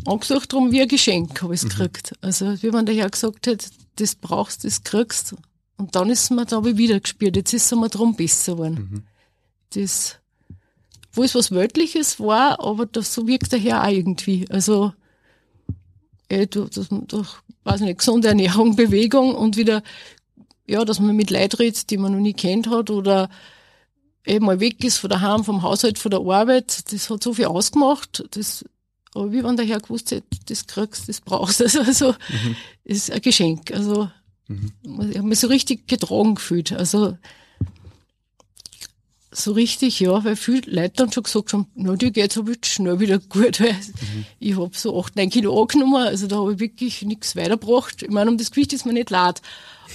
angesucht 0.04 0.52
drum 0.52 0.72
wie 0.72 0.82
ein 0.82 0.88
Geschenk 0.88 1.42
habe 1.42 1.54
ich 1.54 1.62
es 1.62 1.64
mhm. 1.64 1.70
gekriegt. 1.70 2.12
Also 2.20 2.62
wie 2.62 2.70
man 2.70 2.86
der 2.86 2.94
Herr 2.94 3.10
gesagt 3.10 3.46
hat, 3.46 3.68
das 3.96 4.14
brauchst, 4.14 4.64
das 4.64 4.84
kriegst. 4.84 5.34
Und 5.76 5.94
dann 5.94 6.10
ist 6.10 6.30
mir 6.30 6.46
da 6.46 6.64
wieder 6.64 7.00
gespielt. 7.00 7.36
Jetzt 7.36 7.52
ist 7.52 7.72
es 7.72 7.78
mir 7.78 7.88
drum 7.88 8.16
besser 8.16 8.52
geworden. 8.52 8.88
Mhm. 8.90 9.02
Das, 9.74 10.16
wo 11.12 11.22
es 11.22 11.34
was 11.34 11.50
Wörtliches 11.50 12.20
war, 12.20 12.60
aber 12.60 12.86
das, 12.86 13.12
so 13.12 13.26
wirkt 13.26 13.52
der 13.52 13.58
Herr 13.58 13.84
auch 13.84 13.90
irgendwie. 13.90 14.46
Also, 14.50 14.92
eh, 16.28 16.46
durch, 16.46 16.70
durch, 16.88 17.36
weiß 17.64 17.80
nicht, 17.80 17.98
gesunde 17.98 18.28
Ernährung, 18.28 18.76
Bewegung 18.76 19.34
und 19.34 19.56
wieder, 19.56 19.82
ja, 20.66 20.84
dass 20.84 21.00
man 21.00 21.14
mit 21.14 21.30
Leuten 21.30 21.56
redet, 21.56 21.90
die 21.90 21.98
man 21.98 22.12
noch 22.12 22.20
nie 22.20 22.34
kennt 22.34 22.68
hat 22.68 22.90
oder 22.90 23.28
eben 24.24 24.46
mal 24.46 24.60
weg 24.60 24.82
ist 24.82 24.98
von 24.98 25.10
daheim, 25.10 25.44
vom 25.44 25.62
Haushalt, 25.62 25.98
von 25.98 26.10
der 26.10 26.20
Arbeit. 26.20 26.92
Das 26.92 27.10
hat 27.10 27.22
so 27.22 27.34
viel 27.34 27.46
ausgemacht. 27.46 28.24
Das 28.32 28.64
aber 29.16 29.32
wie 29.32 29.42
wenn 29.42 29.56
der 29.56 29.66
Herr 29.66 29.80
gewusst 29.80 30.10
hätte, 30.10 30.26
das 30.48 30.66
kriegst, 30.66 31.08
das 31.08 31.20
brauchst. 31.20 31.60
Also, 31.66 31.80
also 31.80 32.12
mhm. 32.12 32.56
ist 32.84 33.10
ein 33.10 33.20
Geschenk. 33.20 33.72
Also 33.72 34.08
mhm. 34.48 34.72
ich 35.10 35.18
habe 35.18 35.28
mich 35.28 35.40
so 35.40 35.48
richtig 35.48 35.88
getragen 35.88 36.36
gefühlt. 36.36 36.72
Also 36.72 37.16
so 39.38 39.52
richtig, 39.52 40.00
ja, 40.00 40.24
weil 40.24 40.34
viele 40.34 40.62
Leute 40.70 40.94
dann 40.96 41.12
schon 41.12 41.24
gesagt 41.24 41.52
haben, 41.52 41.66
na, 41.74 41.94
dir 41.94 42.10
geht's 42.10 42.38
aber 42.38 42.52
jetzt 42.52 42.66
schnell 42.66 43.00
wieder 43.00 43.18
gut, 43.18 43.60
weil 43.60 43.72
mhm. 43.72 44.24
ich 44.38 44.56
hab 44.56 44.74
so 44.76 44.98
acht, 44.98 45.14
neun 45.14 45.28
Kilo 45.28 45.60
angenommen, 45.60 46.06
also 46.06 46.26
da 46.26 46.36
habe 46.36 46.54
ich 46.54 46.58
wirklich 46.58 47.02
nichts 47.02 47.36
weitergebracht. 47.36 48.02
Ich 48.02 48.08
meine, 48.08 48.30
um 48.30 48.38
das 48.38 48.50
Gewicht 48.50 48.72
ist 48.72 48.86
mir 48.86 48.94
nicht 48.94 49.10
leid, 49.10 49.42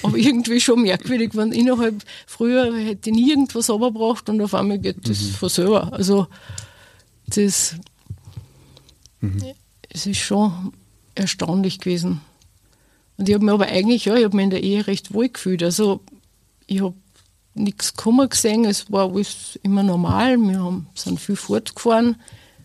aber 0.04 0.16
irgendwie 0.18 0.60
schon 0.60 0.84
merkwürdig, 0.84 1.32
wenn 1.34 1.52
innerhalb, 1.54 2.04
früher 2.28 2.76
hätte 2.78 3.10
ich 3.10 3.16
nie 3.16 3.32
irgendwas 3.32 3.70
runtergebracht 3.70 4.30
und 4.30 4.42
auf 4.42 4.54
einmal 4.54 4.78
geht 4.78 5.10
das 5.10 5.22
mhm. 5.22 5.32
von 5.32 5.50
selber. 5.50 5.92
Also, 5.92 6.28
das, 7.26 7.76
mhm. 9.22 9.54
es 9.90 10.06
ist 10.06 10.20
schon 10.20 10.74
erstaunlich 11.16 11.80
gewesen. 11.80 12.22
Und 13.18 13.30
ich 13.30 13.36
habe 13.36 13.46
mir 13.46 13.54
aber 13.54 13.68
eigentlich, 13.68 14.06
ja, 14.06 14.16
ich 14.16 14.24
habe 14.24 14.36
mich 14.36 14.46
in 14.46 14.50
der 14.50 14.64
Ehe 14.64 14.88
recht 14.88 15.14
wohl 15.14 15.30
gefühlt. 15.30 15.64
Also, 15.64 16.02
ich 16.68 16.82
habe 16.82 16.96
nichts 17.54 17.96
Kummer 17.96 18.28
gesehen, 18.28 18.66
es 18.66 18.92
war 18.92 19.10
alles 19.10 19.60
immer 19.64 19.84
normal. 19.84 20.38
Wir 20.38 20.60
haben, 20.60 20.88
sind 20.96 21.20
viel 21.20 21.36
fortgefahren, 21.36 22.16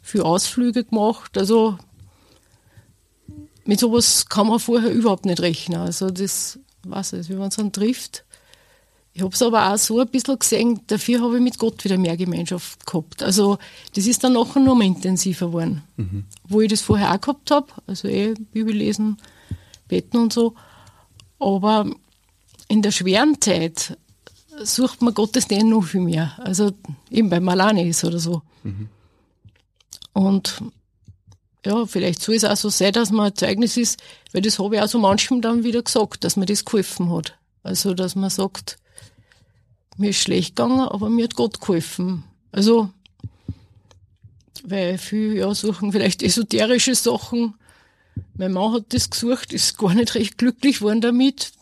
viel 0.03 0.23
Ausflüge 0.23 0.85
gemacht. 0.85 1.37
Also 1.37 1.79
mit 3.65 3.81
sowas 3.81 4.27
kann 4.27 4.47
man 4.47 4.61
vorher 4.61 4.93
überhaupt 4.93 5.27
nicht 5.27 5.41
rechnen. 5.41 5.81
Also 5.81 6.11
das 6.11 6.59
weiß 6.85 7.15
ich, 7.15 7.29
wie 7.29 7.35
man 7.35 7.49
es 7.49 7.57
dann 7.57 7.73
trifft. 7.73 8.25
Ich 9.17 9.23
habe 9.23 9.33
es 9.33 9.41
aber 9.41 9.73
auch 9.73 9.79
so 9.79 9.99
ein 9.99 10.09
bisschen 10.09 10.39
gesehen, 10.39 10.81
dafür 10.89 11.23
habe 11.23 11.37
ich 11.37 11.43
mit 11.43 11.57
Gott 11.57 11.83
wieder 11.83 11.97
mehr 11.97 12.19
Gemeinschaft 12.19 12.85
gehabt. 12.85 13.23
Also 13.23 13.57
das 13.95 14.07
ist 14.07 14.23
dann 14.23 14.35
nachher 14.35 14.61
noch 14.61 14.75
mehr 14.75 14.89
intensiver 14.89 15.47
geworden. 15.47 15.83
Mhm. 15.97 16.25
Wo 16.47 16.61
ich 16.61 16.69
das 16.69 16.83
vorher 16.83 17.11
auch 17.15 17.21
gehabt 17.23 17.51
habe, 17.51 17.67
also 17.87 18.09
eh 18.09 18.35
Bibel 18.53 18.75
lesen, 18.75 19.17
beten 19.89 20.19
und 20.19 20.35
so. 20.35 20.55
Aber 21.39 21.91
in 22.69 22.83
der 22.83 22.91
schweren 22.91 23.41
Zeit 23.41 23.97
sucht 24.63 25.01
man 25.01 25.15
Gottes 25.15 25.49
Nähe 25.49 25.65
noch 25.65 25.85
viel 25.85 26.03
mehr. 26.03 26.35
Also 26.37 26.73
eben 27.11 27.31
weil 27.31 27.41
man 27.41 27.59
alleine 27.59 27.89
ist 27.89 28.05
oder 28.05 28.19
so. 28.19 28.43
Mhm. 28.65 28.91
Und 30.13 30.63
ja, 31.65 31.87
vielleicht 31.87 32.21
soll 32.21 32.35
es 32.35 32.45
auch 32.45 32.55
so 32.59 32.69
sein, 32.69 32.93
dass 32.93 33.11
man 33.11 33.29
ein 33.29 33.35
Zeugnis 33.35 33.79
ist, 33.79 33.99
weil 34.35 34.43
das 34.43 34.59
habe 34.59 34.77
ich 34.77 34.83
auch 34.83 34.89
so 34.89 34.99
manchem 34.99 35.41
dann 35.41 35.65
wieder 35.65 35.81
gesagt, 35.81 36.23
dass 36.23 36.37
mir 36.37 36.45
das 36.45 36.67
geholfen 36.67 37.11
hat. 37.11 37.33
Also, 37.63 37.95
dass 37.95 38.15
man 38.15 38.29
sagt, 38.29 38.77
mir 39.99 40.11
ist 40.11 40.21
schlecht 40.21 40.57
gegangen, 40.57 40.81
aber 40.81 41.09
mir 41.11 41.25
hat 41.25 41.37
Gott 41.37 41.61
geholfen. 41.61 42.25
Also, 42.53 42.91
weil 44.63 44.99
viele 44.99 45.35
ja, 45.37 45.55
suchen 45.55 45.93
vielleicht 45.93 46.23
esoterische 46.23 46.95
Sachen. 46.95 47.55
Mein 48.35 48.53
Mann 48.53 48.73
hat 48.73 48.87
das 48.91 49.11
gesucht, 49.11 49.53
ist 49.53 49.79
gar 49.79 49.95
nicht 49.95 50.15
recht 50.15 50.39
glücklich 50.39 50.79
geworden 50.79 51.01
damit 51.01 51.53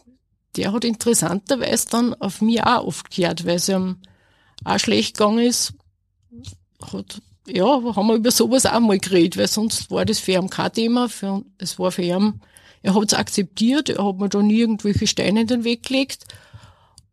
der 0.56 0.72
hat 0.72 0.84
interessanterweise 0.84 1.88
dann 1.90 2.14
auf 2.14 2.40
mich 2.40 2.62
auch 2.62 2.86
oft 2.86 3.10
gehört, 3.10 3.44
weil 3.46 3.56
es 3.56 3.68
ihm 3.68 3.96
auch 4.64 4.78
schlecht 4.78 5.16
gegangen 5.16 5.46
ist. 5.46 5.74
Hat, 6.92 7.20
ja, 7.46 7.66
haben 7.66 8.06
wir 8.06 8.14
über 8.14 8.30
sowas 8.30 8.66
auch 8.66 8.80
mal 8.80 8.98
geredet, 8.98 9.36
weil 9.36 9.48
sonst 9.48 9.90
war 9.90 10.04
das 10.04 10.18
für 10.18 10.32
ihn 10.32 10.50
kein 10.50 10.72
Thema. 10.72 11.08
Für, 11.08 11.42
es 11.58 11.78
war 11.78 11.92
für 11.92 12.02
ihn, 12.02 12.40
er 12.82 12.94
hat 12.94 13.04
es 13.04 13.14
akzeptiert, 13.14 13.88
er 13.88 14.04
hat 14.06 14.18
mir 14.18 14.28
da 14.28 14.42
nie 14.42 14.60
irgendwelche 14.60 15.06
Steine 15.06 15.42
in 15.42 15.46
den 15.46 15.64
Weg 15.64 15.84
gelegt, 15.84 16.26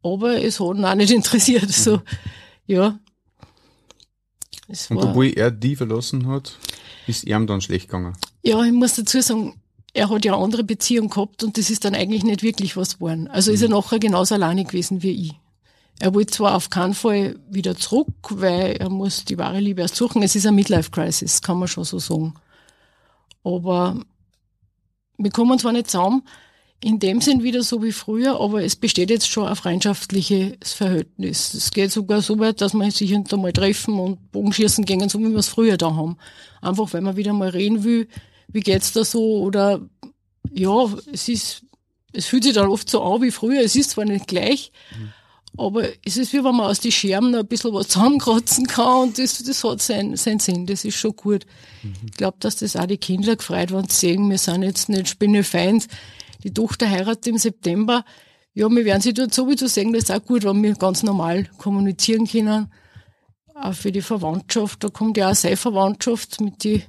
aber 0.03 0.43
es 0.43 0.59
hat 0.59 0.77
ihn 0.77 0.85
auch 0.85 0.95
nicht 0.95 1.11
interessiert. 1.11 1.67
Mhm. 1.67 1.71
So, 1.71 2.01
ja. 2.65 2.99
Es 4.67 4.89
Und 4.89 4.97
obwohl 4.97 5.33
er 5.35 5.51
die 5.51 5.75
verlassen 5.75 6.27
hat, 6.27 6.57
ist 7.07 7.25
ihm 7.25 7.47
dann 7.47 7.61
schlecht 7.61 7.87
gegangen. 7.87 8.15
Ja, 8.43 8.63
ich 8.63 8.71
muss 8.71 8.95
dazu 8.95 9.21
sagen, 9.21 9.61
er 9.93 10.09
hat 10.09 10.23
ja 10.23 10.33
eine 10.33 10.43
andere 10.43 10.63
Beziehung 10.63 11.09
gehabt 11.09 11.43
und 11.43 11.57
das 11.57 11.69
ist 11.69 11.83
dann 11.83 11.95
eigentlich 11.95 12.23
nicht 12.23 12.43
wirklich 12.43 12.77
was 12.77 12.95
geworden. 12.95 13.27
Also 13.27 13.51
ist 13.51 13.61
er 13.61 13.67
mhm. 13.67 13.75
nachher 13.75 13.99
genauso 13.99 14.35
alleine 14.35 14.63
gewesen 14.63 15.03
wie 15.03 15.27
ich. 15.27 15.33
Er 15.99 16.15
wollte 16.15 16.33
zwar 16.33 16.55
auf 16.55 16.69
keinen 16.69 16.95
Fall 16.95 17.37
wieder 17.49 17.75
zurück, 17.75 18.07
weil 18.29 18.77
er 18.77 18.89
muss 18.89 19.25
die 19.25 19.37
wahre 19.37 19.59
Liebe 19.59 19.81
erst 19.81 19.97
suchen. 19.97 20.23
Es 20.23 20.35
ist 20.35 20.47
eine 20.47 20.55
Midlife-Crisis, 20.55 21.41
kann 21.41 21.59
man 21.59 21.67
schon 21.67 21.83
so 21.83 21.99
sagen. 21.99 22.33
Aber 23.43 23.99
wir 25.17 25.31
kommen 25.31 25.59
zwar 25.59 25.73
nicht 25.73 25.91
zusammen, 25.91 26.23
in 26.83 26.97
dem 26.97 27.21
Sinn 27.21 27.43
wieder 27.43 27.61
so 27.61 27.83
wie 27.83 27.91
früher, 27.91 28.39
aber 28.39 28.63
es 28.63 28.75
besteht 28.75 29.11
jetzt 29.11 29.29
schon 29.29 29.47
ein 29.47 29.55
freundschaftliches 29.55 30.73
Verhältnis. 30.73 31.53
Es 31.53 31.71
geht 31.71 31.91
sogar 31.91 32.23
so 32.23 32.39
weit, 32.39 32.59
dass 32.59 32.73
wir 32.73 32.91
sich 32.91 33.11
mal 33.11 33.53
treffen 33.53 33.99
und 33.99 34.31
Bogenschießen 34.31 34.83
gehen, 34.85 35.07
so 35.07 35.19
wie 35.19 35.29
wir 35.29 35.37
es 35.37 35.47
früher 35.47 35.77
da 35.77 35.95
haben. 35.95 36.17
Einfach, 36.59 36.91
weil 36.93 37.01
man 37.01 37.17
wieder 37.17 37.33
mal 37.33 37.49
reden 37.49 37.83
will, 37.83 38.07
wie 38.47 38.61
geht's 38.61 38.93
da 38.93 39.05
so? 39.05 39.41
Oder 39.41 39.81
ja, 40.51 40.89
es 41.13 41.29
ist, 41.29 41.63
es 42.13 42.25
fühlt 42.25 42.43
sich 42.43 42.53
dann 42.53 42.67
oft 42.67 42.89
so 42.89 43.03
an 43.03 43.21
wie 43.21 43.31
früher. 43.31 43.61
Es 43.61 43.75
ist 43.75 43.91
zwar 43.91 44.05
nicht 44.05 44.27
gleich, 44.27 44.71
mhm. 44.91 45.13
aber 45.57 45.83
es 46.03 46.17
ist 46.17 46.33
wie 46.33 46.43
wenn 46.43 46.55
man 46.55 46.65
aus 46.65 46.79
den 46.79 46.91
Scherben 46.91 47.35
ein 47.35 47.45
bisschen 47.45 47.73
was 47.73 47.89
zusammenkratzen 47.89 48.65
kann 48.65 49.03
und 49.03 49.19
das, 49.19 49.41
das 49.43 49.63
hat 49.63 49.83
seinen, 49.83 50.17
seinen 50.17 50.39
Sinn. 50.39 50.65
Das 50.65 50.83
ist 50.83 50.95
schon 50.95 51.15
gut. 51.15 51.45
Mhm. 51.83 51.93
Ich 52.07 52.13
glaube, 52.13 52.37
dass 52.39 52.55
das 52.55 52.75
auch 52.75 52.87
die 52.87 52.97
Kinder 52.97 53.35
gefreut 53.35 53.71
waren, 53.71 53.87
sehen, 53.87 54.27
wir 54.31 54.39
sind 54.39 54.63
jetzt 54.63 54.89
nicht 54.89 55.09
Spinnefeind. 55.09 55.87
Die 56.43 56.53
Tochter 56.53 56.89
heiratet 56.89 57.27
im 57.27 57.37
September. 57.37 58.03
Ja, 58.53 58.69
wir 58.69 58.85
werden 58.85 59.01
sie 59.01 59.13
dort 59.13 59.33
sowieso 59.33 59.67
sehen, 59.67 59.93
das 59.93 60.03
ist 60.03 60.11
auch 60.11 60.23
gut, 60.25 60.43
wenn 60.43 60.61
wir 60.61 60.73
ganz 60.75 61.03
normal 61.03 61.49
kommunizieren 61.57 62.27
können. 62.27 62.71
Auch 63.55 63.73
für 63.73 63.91
die 63.91 64.01
Verwandtschaft, 64.01 64.83
da 64.83 64.89
kommt 64.89 65.17
ja 65.17 65.31
auch 65.31 65.35
seine 65.35 65.57
Verwandtschaft 65.57 66.41
mit 66.41 66.63
die 66.63 66.83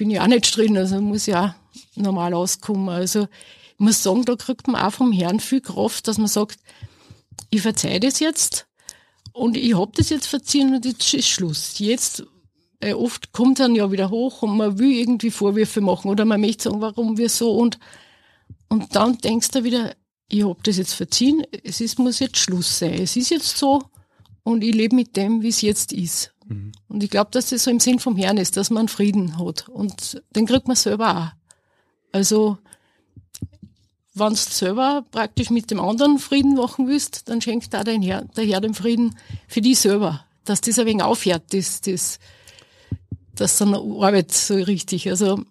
bin 0.00 0.10
ich 0.10 0.18
auch 0.18 0.28
nicht 0.28 0.56
drin, 0.56 0.78
also 0.78 0.98
muss 0.98 1.28
ich 1.28 1.36
auch 1.36 1.50
normal 1.94 2.32
auskommen. 2.32 2.88
Also 2.88 3.24
ich 3.24 3.78
muss 3.78 4.02
sagen, 4.02 4.24
da 4.24 4.34
kriegt 4.34 4.66
man 4.66 4.80
auch 4.80 4.94
vom 4.94 5.12
Herrn 5.12 5.40
viel 5.40 5.60
Kraft, 5.60 6.08
dass 6.08 6.16
man 6.16 6.26
sagt, 6.26 6.58
ich 7.50 7.60
verzeihe 7.60 8.00
das 8.00 8.18
jetzt 8.18 8.66
und 9.34 9.58
ich 9.58 9.76
hab 9.76 9.92
das 9.96 10.08
jetzt 10.08 10.26
verziehen 10.26 10.74
und 10.74 10.86
jetzt 10.86 11.12
ist 11.12 11.28
Schluss. 11.28 11.78
Jetzt, 11.78 12.24
äh, 12.80 12.94
oft 12.94 13.32
kommt 13.32 13.60
dann 13.60 13.74
ja 13.74 13.92
wieder 13.92 14.08
hoch 14.08 14.40
und 14.40 14.56
man 14.56 14.78
will 14.78 14.90
irgendwie 14.90 15.30
Vorwürfe 15.30 15.82
machen 15.82 16.10
oder 16.10 16.24
man 16.24 16.40
möchte 16.40 16.70
sagen, 16.70 16.80
warum 16.80 17.18
wir 17.18 17.28
so 17.28 17.52
und, 17.52 17.78
und 18.70 18.94
dann 18.94 19.18
denkst 19.18 19.50
du 19.50 19.64
wieder, 19.64 19.94
ich 20.28 20.44
hab 20.44 20.62
das 20.62 20.78
jetzt 20.78 20.94
verziehen, 20.94 21.44
es 21.64 21.80
ist, 21.80 21.98
muss 21.98 22.20
jetzt 22.20 22.38
Schluss 22.38 22.78
sein. 22.78 22.94
Es 22.94 23.16
ist 23.16 23.30
jetzt 23.30 23.58
so 23.58 23.82
und 24.44 24.62
ich 24.62 24.74
lebe 24.74 24.94
mit 24.94 25.16
dem, 25.16 25.42
wie 25.42 25.48
es 25.48 25.60
jetzt 25.60 25.92
ist. 25.92 26.32
Mhm. 26.46 26.72
Und 26.88 27.02
ich 27.02 27.10
glaube, 27.10 27.30
dass 27.32 27.50
das 27.50 27.64
so 27.64 27.70
im 27.70 27.80
Sinn 27.80 27.98
vom 27.98 28.16
Herrn 28.16 28.38
ist, 28.38 28.56
dass 28.56 28.70
man 28.70 28.88
Frieden 28.88 29.38
hat. 29.38 29.68
Und 29.68 30.22
den 30.34 30.46
kriegt 30.46 30.68
man 30.68 30.76
selber 30.76 31.16
auch. 31.16 32.12
Also, 32.12 32.58
wenn 34.14 34.30
du 34.30 34.36
selber 34.36 35.04
praktisch 35.10 35.50
mit 35.50 35.70
dem 35.70 35.80
anderen 35.80 36.18
Frieden 36.18 36.54
machen 36.54 36.86
willst, 36.86 37.28
dann 37.28 37.40
schenkt 37.40 37.74
da 37.74 37.82
der 37.82 38.00
Herr, 38.00 38.24
der 38.36 38.44
Herr 38.44 38.60
den 38.60 38.74
Frieden 38.74 39.16
für 39.48 39.60
dich 39.60 39.80
selber. 39.80 40.24
Dass 40.44 40.60
das 40.60 40.78
ein 40.78 40.86
wenig 40.86 41.02
aufhört, 41.02 41.52
das, 41.52 41.80
das, 41.80 42.20
das 43.34 43.58
dann 43.58 43.74
Arbeit 43.74 44.30
so 44.30 44.54
richtig. 44.54 45.08
Also, 45.08 45.42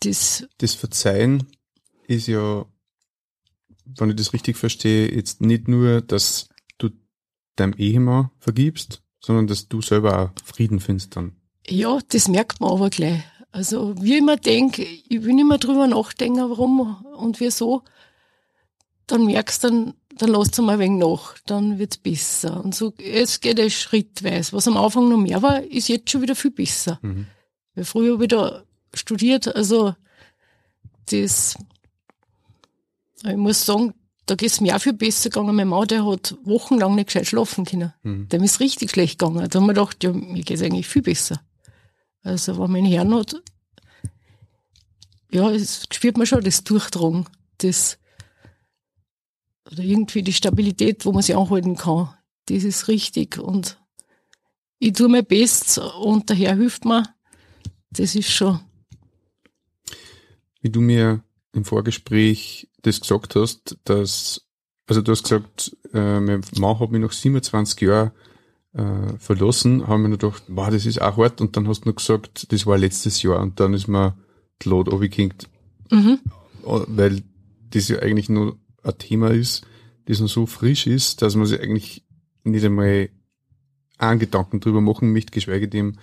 das. 0.00 0.46
Das 0.58 0.74
Verzeihen 0.74 1.46
ist 2.06 2.28
ja, 2.28 2.64
wenn 3.84 4.10
ich 4.10 4.16
das 4.16 4.32
richtig 4.32 4.56
verstehe, 4.56 5.12
jetzt 5.14 5.40
nicht 5.40 5.68
nur, 5.68 6.00
dass 6.00 6.48
deinem 7.56 7.74
Ehemann 7.74 8.30
vergibst, 8.38 9.02
sondern 9.20 9.46
dass 9.46 9.68
du 9.68 9.82
selber 9.82 10.22
auch 10.22 10.30
Frieden 10.44 10.80
findest 10.80 11.16
dann. 11.16 11.32
Ja, 11.66 11.98
das 12.08 12.28
merkt 12.28 12.60
man 12.60 12.70
aber 12.70 12.90
gleich. 12.90 13.22
Also 13.50 13.94
wie 14.00 14.14
ich 14.14 14.18
immer 14.18 14.36
denke, 14.36 14.82
ich 14.82 15.24
will 15.24 15.32
nicht 15.32 15.48
mehr 15.48 15.58
drüber 15.58 15.86
nachdenken, 15.86 16.48
warum 16.50 17.04
und 17.16 17.40
wieso, 17.40 17.82
dann 19.06 19.24
merkst 19.24 19.64
du, 19.64 19.68
dann, 19.68 19.94
dann 20.16 20.30
lässt 20.30 20.56
du 20.58 20.62
mal 20.62 20.74
ein 20.74 20.78
wenig 20.80 21.00
nach, 21.00 21.38
dann 21.46 21.78
wird's 21.78 21.96
besser. 21.96 22.62
Und 22.62 22.74
so, 22.74 22.92
es 22.98 23.40
geht 23.40 23.58
es 23.58 23.72
schrittweise. 23.72 24.52
Was 24.52 24.68
am 24.68 24.76
Anfang 24.76 25.08
noch 25.08 25.16
mehr 25.16 25.42
war, 25.42 25.62
ist 25.62 25.88
jetzt 25.88 26.10
schon 26.10 26.22
wieder 26.22 26.36
viel 26.36 26.50
besser. 26.50 26.98
Mhm. 27.02 27.26
Weil 27.74 27.84
früher 27.84 28.14
habe 28.14 28.24
ich 28.24 28.28
da 28.28 28.62
studiert, 28.94 29.54
also 29.54 29.94
das, 31.10 31.56
ich 33.24 33.36
muss 33.36 33.64
sagen, 33.64 33.94
da 34.26 34.34
geht's 34.34 34.60
mir 34.60 34.74
auch 34.74 34.80
viel 34.80 34.92
besser 34.92 35.30
gegangen. 35.30 35.54
Mein 35.54 35.68
Mann, 35.68 35.86
der 35.86 36.04
hat 36.04 36.36
wochenlang 36.42 36.96
nicht 36.96 37.06
gescheit 37.06 37.26
schlafen 37.26 37.64
können. 37.64 37.94
Mhm. 38.02 38.28
Dem 38.28 38.42
ist 38.42 38.58
richtig 38.58 38.90
schlecht 38.90 39.18
gegangen. 39.18 39.48
Da 39.48 39.58
haben 39.58 39.66
wir 39.66 39.74
gedacht, 39.74 40.02
ja, 40.02 40.12
mir 40.12 40.42
geht's 40.42 40.62
eigentlich 40.62 40.88
viel 40.88 41.02
besser. 41.02 41.40
Also, 42.22 42.58
wenn 42.58 42.72
mein 42.72 42.84
Herrn 42.84 43.14
hat, 43.14 43.40
ja, 45.30 45.50
es 45.50 45.86
spürt 45.92 46.16
man 46.16 46.26
schon 46.26 46.42
das 46.42 46.64
Durchdrang, 46.64 47.28
das, 47.58 47.98
oder 49.70 49.82
irgendwie 49.82 50.22
die 50.22 50.32
Stabilität, 50.32 51.06
wo 51.06 51.12
man 51.12 51.22
sich 51.22 51.36
anhalten 51.36 51.76
kann. 51.76 52.12
Das 52.46 52.64
ist 52.64 52.88
richtig. 52.88 53.38
Und 53.38 53.78
ich 54.78 54.92
tue 54.92 55.08
mein 55.08 55.24
Bestes 55.24 55.78
und 55.78 56.28
der 56.28 56.36
Herr 56.36 56.56
hilft 56.56 56.84
mir. 56.84 57.04
Das 57.90 58.14
ist 58.14 58.30
schon. 58.30 58.60
Wie 60.66 60.70
du 60.70 60.80
mir 60.80 61.22
im 61.52 61.64
Vorgespräch 61.64 62.68
das 62.82 63.00
gesagt 63.00 63.36
hast, 63.36 63.78
dass, 63.84 64.48
also 64.88 65.00
du 65.00 65.12
hast 65.12 65.22
gesagt, 65.22 65.76
äh, 65.94 66.18
mein 66.18 66.40
Mann 66.58 66.80
hat 66.80 66.90
mich 66.90 67.00
nach 67.00 67.12
27 67.12 67.82
Jahren 67.82 68.10
äh, 68.72 69.16
verlassen, 69.16 69.86
haben 69.86 70.02
wir 70.02 70.08
nur 70.08 70.18
gedacht, 70.18 70.42
wow, 70.48 70.68
das 70.68 70.84
ist 70.84 71.00
auch 71.00 71.18
hart 71.18 71.40
und 71.40 71.56
dann 71.56 71.68
hast 71.68 71.84
du 71.84 71.90
noch 71.90 71.94
gesagt, 71.94 72.52
das 72.52 72.66
war 72.66 72.78
letztes 72.78 73.22
Jahr 73.22 73.38
und 73.38 73.60
dann 73.60 73.74
ist 73.74 73.86
mir 73.86 74.16
die 74.60 74.68
Lot 74.68 74.88
runtergekinkt, 74.88 75.48
mhm. 75.92 76.18
Äh, 76.64 76.80
weil 76.88 77.22
das 77.70 77.86
ja 77.86 78.00
eigentlich 78.00 78.28
nur 78.28 78.58
ein 78.82 78.98
Thema 78.98 79.30
ist, 79.30 79.64
das 80.06 80.18
noch 80.18 80.26
so 80.28 80.46
frisch 80.46 80.88
ist, 80.88 81.22
dass 81.22 81.36
man 81.36 81.46
sich 81.46 81.60
eigentlich 81.60 82.04
nicht 82.42 82.64
einmal 82.64 83.08
einen 83.98 84.18
Gedanken 84.18 84.58
drüber 84.58 84.80
machen 84.80 85.12
möchte, 85.12 85.30
geschweige 85.30 85.68
dem 85.68 85.96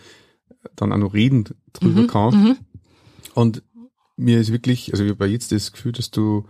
dann 0.77 0.93
auch 0.93 0.98
noch 0.98 1.13
reden 1.13 1.50
drüber 1.74 2.03
Mhm, 2.03 2.08
kann. 2.08 2.43
mhm. 2.43 2.58
Und 3.34 3.62
mir 4.24 4.39
ist 4.39 4.51
wirklich, 4.51 4.92
also 4.92 5.03
ich 5.03 5.12
habe 5.12 5.27
jetzt 5.27 5.51
das 5.51 5.72
Gefühl, 5.72 5.92
dass 5.92 6.12
du 6.12 6.48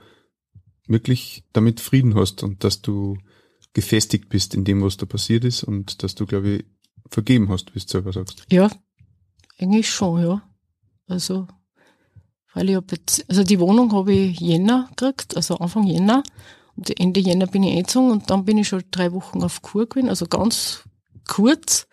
wirklich 0.88 1.44
damit 1.54 1.80
Frieden 1.80 2.16
hast 2.16 2.44
und 2.44 2.64
dass 2.64 2.82
du 2.82 3.18
gefestigt 3.74 4.30
bist 4.30 4.54
in 4.54 4.64
dem, 4.64 4.82
was 4.84 4.98
da 4.98 5.06
passiert 5.06 5.44
ist 5.44 5.64
und 5.64 6.04
dass 6.04 6.16
du, 6.16 6.26
glaube 6.26 6.50
ich, 6.50 6.66
vergeben 7.10 7.50
hast, 7.50 7.74
wie 7.74 7.80
du 7.80 7.88
selber 7.88 8.14
sagst. 8.14 8.46
Ja, 8.52 8.70
eigentlich 9.58 9.90
schon, 9.90 10.24
ja. 10.24 10.44
Also, 11.08 11.48
weil 12.54 12.70
ich 12.70 12.76
hab 12.76 12.92
jetzt, 12.92 13.26
also 13.30 13.44
die 13.44 13.60
Wohnung 13.60 13.92
habe 13.94 14.14
ich 14.14 14.40
Jänner 14.40 14.90
gekriegt, 14.96 15.36
also 15.36 15.58
Anfang 15.58 15.86
Jänner. 15.86 16.24
Und 16.76 17.00
Ende 17.00 17.20
Jänner 17.20 17.48
bin 17.48 17.64
ich 17.64 17.72
eingezogen 17.72 18.12
und 18.12 18.30
dann 18.30 18.46
bin 18.46 18.58
ich 18.58 18.68
schon 18.68 18.84
drei 18.90 19.12
Wochen 19.12 19.44
auf 19.44 19.62
Kur 19.62 19.88
gewesen, 19.88 20.10
also 20.10 20.26
ganz 20.26 20.84
kurz. 21.28 21.88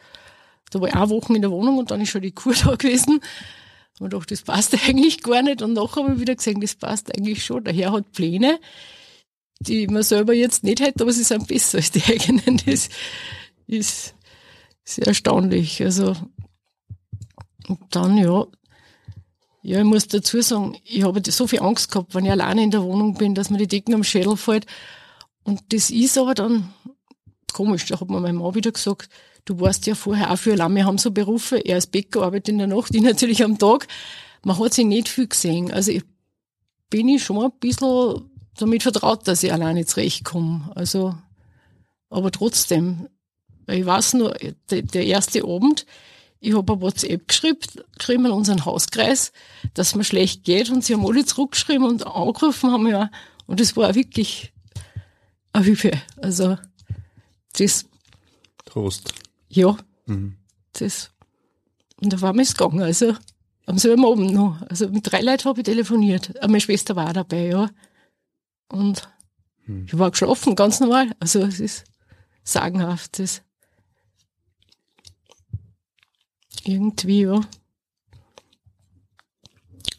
Da 0.70 0.80
war 0.80 0.88
ich 0.88 0.94
eine 0.94 1.10
Woche 1.10 1.34
in 1.34 1.42
der 1.42 1.50
Wohnung 1.50 1.78
und 1.78 1.90
dann 1.90 2.00
ist 2.00 2.10
schon 2.10 2.22
die 2.22 2.32
Kur 2.32 2.54
da 2.64 2.76
gewesen. 2.76 3.20
Und 4.00 4.14
dachte, 4.14 4.34
das 4.34 4.42
passt 4.42 4.74
eigentlich 4.88 5.22
gar 5.22 5.42
nicht. 5.42 5.62
Und 5.62 5.74
nachher 5.74 6.02
habe 6.02 6.14
ich 6.14 6.20
wieder 6.20 6.34
gesehen, 6.34 6.60
das 6.60 6.74
passt 6.74 7.16
eigentlich 7.16 7.44
schon. 7.44 7.62
Der 7.62 7.74
Herr 7.74 7.92
hat 7.92 8.10
Pläne, 8.10 8.58
die 9.60 9.86
man 9.86 10.02
selber 10.02 10.32
jetzt 10.32 10.64
nicht 10.64 10.80
hätte, 10.80 11.04
aber 11.04 11.12
sie 11.12 11.22
sind 11.22 11.46
besser 11.46 11.78
als 11.78 11.92
die 11.92 12.02
eigenen. 12.08 12.60
Das 12.66 12.88
ist 13.68 14.14
sehr 14.82 15.06
erstaunlich. 15.06 15.82
Also, 15.82 16.16
und 17.68 17.80
dann, 17.90 18.16
ja, 18.16 18.46
ja, 19.62 19.78
ich 19.78 19.84
muss 19.84 20.08
dazu 20.08 20.40
sagen, 20.40 20.78
ich 20.84 21.02
habe 21.02 21.20
so 21.30 21.46
viel 21.46 21.60
Angst 21.60 21.92
gehabt, 21.92 22.14
wenn 22.14 22.24
ich 22.24 22.30
alleine 22.30 22.62
in 22.62 22.70
der 22.70 22.82
Wohnung 22.82 23.14
bin, 23.14 23.34
dass 23.34 23.50
mir 23.50 23.58
die 23.58 23.68
Decken 23.68 23.94
am 23.94 24.04
Schädel 24.04 24.38
fällt. 24.38 24.64
Und 25.44 25.60
das 25.74 25.90
ist 25.90 26.16
aber 26.16 26.32
dann 26.32 26.72
komisch, 27.52 27.84
da 27.84 28.00
hat 28.00 28.08
mir 28.08 28.20
mein 28.20 28.36
Mann 28.36 28.54
wieder 28.54 28.72
gesagt, 28.72 29.10
du 29.50 29.58
warst 29.58 29.86
ja 29.86 29.96
vorher 29.96 30.30
auch 30.30 30.38
für 30.38 30.52
allein, 30.52 30.76
wir 30.76 30.84
haben 30.84 30.98
so 30.98 31.10
Berufe, 31.10 31.58
er 31.58 31.74
als 31.74 31.88
Bäcker 31.88 32.22
arbeitet 32.22 32.50
in 32.50 32.58
der 32.58 32.68
Nacht, 32.68 32.94
ich 32.94 33.02
natürlich 33.02 33.42
am 33.42 33.58
Tag. 33.58 33.88
Man 34.44 34.56
hat 34.58 34.74
sich 34.74 34.86
nicht 34.86 35.08
viel 35.08 35.26
gesehen. 35.26 35.72
Also 35.72 35.90
ich 35.90 36.04
bin 36.88 37.08
ich 37.08 37.24
schon 37.24 37.44
ein 37.44 37.50
bisschen 37.58 38.30
damit 38.56 38.84
vertraut, 38.84 39.26
dass 39.26 39.42
ich 39.42 39.52
alleine 39.52 39.84
zurechtkomme. 39.84 40.70
Also, 40.76 41.16
aber 42.10 42.30
trotzdem, 42.30 43.08
ich 43.66 43.84
weiß 43.84 44.14
nur, 44.14 44.36
der, 44.70 44.82
der 44.82 45.06
erste 45.06 45.42
Abend, 45.42 45.84
ich 46.38 46.54
habe 46.54 46.72
eine 46.72 46.82
WhatsApp 46.82 47.26
geschrieben, 47.26 47.58
geschrieben 47.98 48.26
an 48.26 48.32
unseren 48.32 48.64
Hauskreis, 48.64 49.32
dass 49.74 49.96
mir 49.96 50.04
schlecht 50.04 50.44
geht 50.44 50.70
und 50.70 50.84
sie 50.84 50.94
haben 50.94 51.04
alle 51.04 51.24
zurückgeschrieben 51.24 51.86
und 51.86 52.06
angerufen 52.06 52.70
haben 52.70 52.86
ja 52.86 53.10
und 53.46 53.58
das 53.58 53.76
war 53.76 53.96
wirklich 53.96 54.52
eine 55.52 55.64
Hilfe. 55.64 55.90
Also 56.22 56.56
das, 57.58 57.84
Trost. 58.64 59.12
Ja, 59.50 59.76
Mhm. 60.06 60.36
das 60.72 61.10
und 62.00 62.12
da 62.12 62.20
war 62.22 62.32
mir 62.32 62.42
es 62.42 62.56
gegangen. 62.56 62.80
Also 62.82 63.14
am 63.66 63.76
selben 63.78 64.06
Abend 64.06 64.32
noch. 64.32 64.62
Also 64.70 64.88
mit 64.88 65.10
drei 65.12 65.20
Leuten 65.20 65.44
habe 65.44 65.60
ich 65.60 65.64
telefoniert. 65.66 66.34
Äh, 66.36 66.46
Meine 66.48 66.60
Schwester 66.62 66.96
war 66.96 67.08
auch 67.08 67.12
dabei, 67.12 67.48
ja. 67.48 67.70
Und 68.68 69.08
Hm. 69.66 69.84
ich 69.86 69.98
war 69.98 70.10
geschlafen, 70.10 70.56
ganz 70.56 70.80
normal. 70.80 71.12
Also 71.20 71.40
es 71.42 71.60
ist 71.60 71.84
sagenhaft. 72.42 73.18
Das 73.18 73.42
irgendwie, 76.64 77.22
ja. 77.22 77.40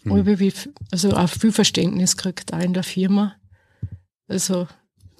Hm. 0.04 0.12
Aber 0.12 0.40
wie, 0.40 0.54
also 0.92 1.12
auch 1.16 1.30
viel 1.30 1.52
Verständnis 1.52 2.18
gekriegt, 2.18 2.54
auch 2.54 2.60
in 2.60 2.74
der 2.74 2.84
Firma. 2.84 3.36
Also 4.28 4.68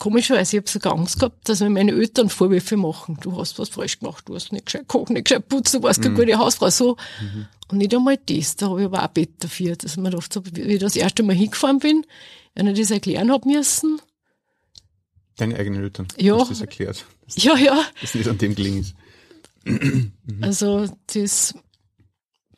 komischerweise, 0.02 0.58
ich 0.58 0.62
habe 0.64 0.70
sogar 0.70 0.94
Angst 0.98 1.20
gehabt, 1.20 1.48
dass 1.48 1.60
mir 1.60 1.70
meine 1.70 1.92
Eltern 1.92 2.28
Vorwürfe 2.28 2.76
machen. 2.76 3.20
Du 3.22 3.38
hast 3.38 3.60
was 3.60 3.70
falsch 3.70 4.00
gemacht, 4.00 4.28
du 4.28 4.34
hast 4.34 4.52
nicht 4.52 4.66
gescheit 4.66 4.82
gekocht, 4.82 5.12
nicht 5.12 5.26
gescheit 5.26 5.48
putzt, 5.48 5.76
du 5.76 5.84
warst 5.84 6.02
keine 6.02 6.16
gute 6.16 6.38
Hausfrau, 6.40 6.72
so. 6.72 6.98
Und 7.68 7.78
nicht 7.78 7.94
einmal 7.94 8.18
das, 8.18 8.56
da 8.56 8.70
habe 8.70 8.80
ich 8.80 8.86
aber 8.88 9.04
auch 9.04 9.10
Bett 9.10 9.30
dafür, 9.40 9.76
dass 9.76 9.92
ich 9.92 9.98
mir 9.98 10.10
gedacht 10.10 10.36
habe, 10.36 10.50
wie 10.56 10.62
ich 10.62 10.80
das 10.80 10.96
erste 10.96 11.22
Mal 11.22 11.36
hingefahren 11.36 11.78
bin, 11.78 12.04
wenn 12.56 12.66
ich 12.66 12.80
das 12.80 12.90
erklären 12.90 13.32
hab 13.32 13.46
müssen. 13.46 14.02
Deine 15.38 15.56
eigenen 15.56 15.84
Eltern 15.84 16.08
Ja. 16.18 16.40
hast 16.40 16.50
das 16.50 16.62
erklärt, 16.62 17.06
dass 17.26 17.44
Ja, 17.44 17.56
ja, 17.56 17.86
das 18.02 18.16
nicht 18.16 18.28
an 18.28 18.40
dem 18.40 18.56
gelingen 18.56 18.82
ist. 18.82 18.96
Also 20.42 20.88
das, 21.14 21.54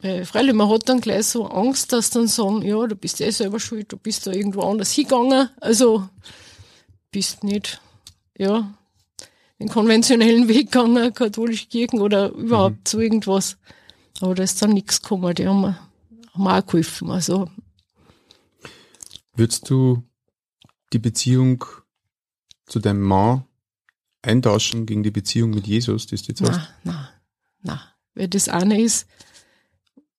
äh, 0.02 0.24
freilich, 0.24 0.54
man 0.56 0.70
hat 0.70 0.88
dann 0.88 1.02
gleich 1.02 1.26
so 1.26 1.46
Angst, 1.48 1.91
dass 1.91 2.10
dann 2.10 2.28
sagen, 2.30 2.62
ja, 2.62 2.88
du 2.88 2.96
bist 2.96 3.20
eh 3.20 3.30
selber 3.32 3.60
schuld, 3.60 3.91
du 3.91 3.98
bist 3.98 4.26
da 4.26 4.32
irgendwo 4.32 4.62
anders 4.62 4.94
hingegangen, 4.94 5.50
also 5.60 6.08
bist 7.13 7.45
nicht, 7.45 7.80
ja, 8.38 8.73
den 9.60 9.69
konventionellen 9.69 10.49
Weg 10.49 10.71
gegangen, 10.71 11.13
katholische 11.13 11.67
Kirchen 11.67 12.02
oder 12.02 12.30
überhaupt 12.32 12.89
so 12.89 12.99
irgendwas. 12.99 13.58
Aber 14.19 14.36
da 14.36 14.43
ist 14.43 14.62
dann 14.62 14.71
nichts 14.71 15.02
gekommen, 15.02 15.34
die 15.34 15.47
haben 15.47 15.78
haben 16.34 16.47
auch 16.47 16.65
geholfen, 16.65 17.12
also 17.12 17.49
Würdest 19.36 19.69
du 19.69 20.04
die 20.91 20.99
Beziehung 20.99 21.63
zu 22.65 22.80
deinem 22.80 23.02
Mann 23.02 23.45
eintauschen 24.21 24.86
gegen 24.86 25.04
die 25.04 25.12
Beziehung 25.12 25.52
mit 25.52 25.65
Jesus, 25.65 26.06
die 26.06 26.15
du 26.15 26.23
jetzt 26.28 26.41
hast? 26.41 26.52
na, 26.52 26.69
na, 26.84 27.10
na. 27.62 27.82
Weil 28.13 28.28
das 28.28 28.47
eine 28.47 28.80
ist, 28.80 29.08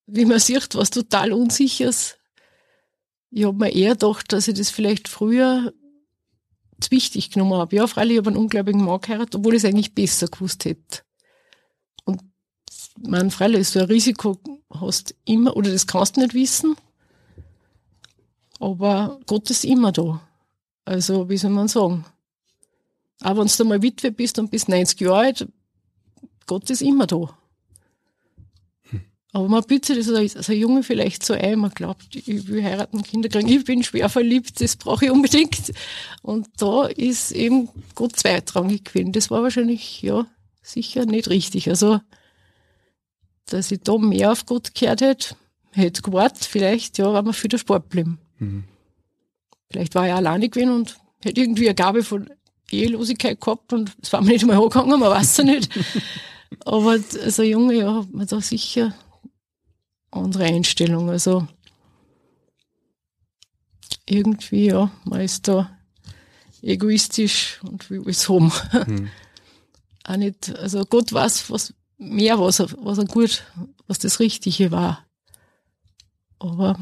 wie 0.07 0.24
man 0.24 0.40
sieht, 0.40 0.74
was 0.74 0.90
total 0.90 1.33
unsicheres. 1.33 2.16
Ich 3.30 3.44
hab 3.44 3.54
mir 3.57 3.72
eher 3.72 3.92
gedacht, 3.92 4.33
dass 4.33 4.48
ich 4.48 4.54
das 4.54 4.70
vielleicht 4.70 5.09
früher 5.09 5.72
zu 6.85 6.90
wichtig 6.90 7.31
genommen 7.31 7.55
habe. 7.55 7.77
Ja, 7.77 7.87
freilich, 7.87 8.14
ich 8.14 8.18
habe 8.18 8.31
einen 8.31 8.38
ungläubigen 8.38 8.85
Mann 8.85 9.01
geheiratet, 9.01 9.35
obwohl 9.37 9.55
ich 9.55 9.64
es 9.64 9.68
eigentlich 9.68 9.94
besser 9.94 10.29
gewusst 10.29 10.64
hätte. 10.64 11.03
Und 12.05 12.23
man, 12.99 13.31
freilich, 13.31 13.68
so 13.68 13.81
ein 13.81 13.87
Risiko 13.87 14.38
hast 14.70 15.14
immer, 15.25 15.57
oder 15.57 15.70
das 15.70 15.87
kannst 15.87 16.16
du 16.16 16.20
nicht 16.20 16.35
wissen. 16.35 16.77
Aber 18.61 19.20
Gott 19.27 19.51
ist 19.51 19.64
immer 19.64 19.92
da. 19.92 20.20
Also, 20.85 21.29
wie 21.29 21.37
soll 21.37 21.51
man 21.51 21.68
sagen? 21.68 22.05
Auch 23.23 23.37
wenn 23.37 23.47
du 23.47 23.64
mal 23.64 23.83
Witwe 23.83 24.11
bist 24.11 24.38
und 24.38 24.51
bist 24.51 24.68
90 24.68 25.01
Jahre 25.01 25.18
alt, 25.18 25.49
Gott 26.47 26.68
ist 26.70 26.83
immer 26.83 27.07
da. 27.07 27.37
Aber 29.35 29.49
man 29.49 29.64
bittet 29.64 29.99
das 29.99 30.09
als, 30.09 30.47
Junge 30.47 30.85
vielleicht 30.85 31.27
so 31.27 31.35
ein, 31.35 31.59
man 31.59 31.73
glaubt, 31.73 32.14
ich 32.14 32.47
will 32.47 32.62
heiraten, 32.62 33.03
Kinder 33.03 33.29
kriegen, 33.29 33.49
ich 33.49 33.64
bin 33.64 33.83
schwer 33.83 34.09
verliebt, 34.09 34.61
das 34.61 34.77
brauche 34.77 35.07
ich 35.07 35.11
unbedingt. 35.11 35.73
Und 36.23 36.47
da 36.59 36.87
ist 36.87 37.33
eben 37.33 37.68
Gott 37.97 38.14
zweitrangig 38.14 38.85
gewesen. 38.85 39.11
Das 39.11 39.33
war 39.33 39.42
wahrscheinlich, 39.42 40.03
ja, 40.03 40.25
sicher 40.62 41.05
nicht 41.05 41.29
richtig. 41.31 41.68
Also, 41.68 41.99
dass 43.47 43.73
ich 43.73 43.81
da 43.81 43.99
mehr 43.99 44.31
auf 44.31 44.47
Gott 44.47 44.73
gehört 44.73 45.01
hätte, 45.01 45.35
hätte 45.73 46.03
gewartet, 46.03 46.44
vielleicht, 46.44 46.99
ja, 46.99 47.12
war 47.12 47.25
mir 47.25 47.33
für 47.33 47.49
den 47.49 47.59
Sport 47.59 47.90
geblieben. 47.90 48.20
Mhm. 48.38 48.62
Vielleicht 49.68 49.97
war 49.97 50.07
ich 50.07 50.12
alleine 50.12 50.49
gewesen 50.49 50.70
und 50.70 50.97
hätte 51.25 51.40
irgendwie 51.40 51.66
eine 51.66 51.75
Gabe 51.75 52.05
von 52.05 52.31
Ehelosigkeit 52.70 53.40
gehabt 53.40 53.73
und 53.73 53.97
es 54.01 54.12
war 54.12 54.23
mir 54.23 54.35
nicht 54.35 54.47
mal 54.47 54.59
angegangen, 54.59 55.01
man 55.01 55.11
weiß 55.11 55.38
ja 55.38 55.44
nicht. 55.44 55.77
Aber 56.64 56.90
als 56.92 57.37
Junge, 57.38 57.75
ja, 57.75 57.94
hat 57.97 58.12
man 58.12 58.29
da 58.29 58.40
sicher 58.40 58.94
andere 60.16 60.44
Einstellung. 60.44 61.11
Also 61.11 61.46
irgendwie, 64.07 64.66
ja, 64.66 64.90
man 65.05 65.20
ist 65.20 65.48
da 65.48 65.77
egoistisch 66.62 67.61
und 67.62 67.90
will 67.90 68.03
alles 68.03 68.29
haben. 68.29 68.53
Mhm. 68.87 69.11
Auch 70.07 70.16
nicht, 70.16 70.55
also 70.57 70.85
Gott 70.85 71.12
weiß, 71.12 71.50
was 71.50 71.72
mehr, 71.96 72.38
was 72.38 72.61
was 72.61 72.98
er 72.98 73.07
gut, 73.07 73.44
was 73.87 73.98
das 73.98 74.20
Richtige 74.20 74.70
war. 74.70 75.07
Aber 76.38 76.79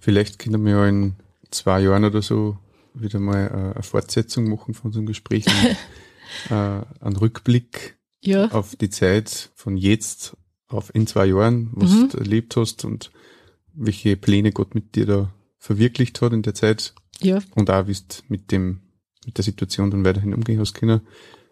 Vielleicht 0.00 0.38
können 0.38 0.64
wir 0.64 0.72
ja 0.72 0.86
in 0.86 1.16
zwei 1.50 1.80
Jahren 1.80 2.04
oder 2.04 2.22
so 2.22 2.56
wieder 2.94 3.20
mal 3.20 3.46
äh, 3.46 3.74
eine 3.74 3.82
Fortsetzung 3.82 4.48
machen 4.48 4.74
von 4.74 4.88
unserem 4.88 5.06
Gespräch. 5.06 5.44
äh, 6.50 6.54
einen 6.54 7.16
Rückblick 7.16 7.98
ja, 8.20 8.48
auf 8.48 8.76
die 8.76 8.90
Zeit 8.90 9.50
von 9.54 9.76
jetzt 9.76 10.36
auf 10.68 10.94
in 10.94 11.06
zwei 11.06 11.26
Jahren, 11.26 11.70
was 11.72 11.90
Mhm. 11.90 12.08
du 12.10 12.18
erlebt 12.18 12.56
hast 12.56 12.84
und 12.84 13.10
welche 13.74 14.16
Pläne 14.16 14.52
Gott 14.52 14.74
mit 14.74 14.94
dir 14.94 15.06
da 15.06 15.34
verwirklicht 15.58 16.20
hat 16.20 16.32
in 16.32 16.42
der 16.42 16.54
Zeit 16.54 16.94
ja, 17.20 17.40
und 17.54 17.70
auch 17.70 17.86
wie 17.86 17.94
du 17.94 18.00
mit 18.28 18.52
dem, 18.52 18.80
mit 19.26 19.36
der 19.38 19.44
Situation 19.44 19.90
dann 19.90 20.04
weiterhin 20.04 20.34
umgehen 20.34 20.60
hast 20.60 20.74
können. 20.74 21.00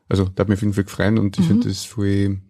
Also, 0.08 0.24
da 0.26 0.42
hat 0.42 0.48
mich 0.48 0.58
auf 0.58 0.62
jeden 0.62 0.74
Fall 0.74 0.84
gefreut 0.84 1.18
und 1.18 1.36
ich 1.38 1.44
Mhm. 1.44 1.48
finde 1.48 1.68
das 1.68 1.84
voll, 1.84 2.40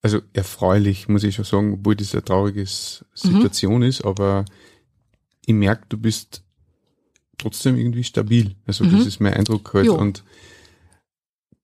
also 0.00 0.20
erfreulich, 0.32 1.08
muss 1.08 1.22
ich 1.24 1.34
schon 1.34 1.44
sagen, 1.44 1.74
obwohl 1.74 1.94
das 1.96 2.14
eine 2.14 2.24
traurige 2.24 2.62
Mhm. 2.62 2.66
Situation 3.14 3.82
ist, 3.82 4.04
aber 4.04 4.44
ich 5.44 5.54
merke, 5.54 5.84
du 5.88 5.98
bist 5.98 6.42
trotzdem 7.38 7.76
irgendwie 7.76 8.04
stabil. 8.04 8.54
Also, 8.66 8.84
das 8.84 8.92
Mhm. 9.02 9.08
ist 9.08 9.20
mein 9.20 9.34
Eindruck 9.34 9.74
halt 9.74 9.86
Jo. 9.86 9.96
und 9.96 10.24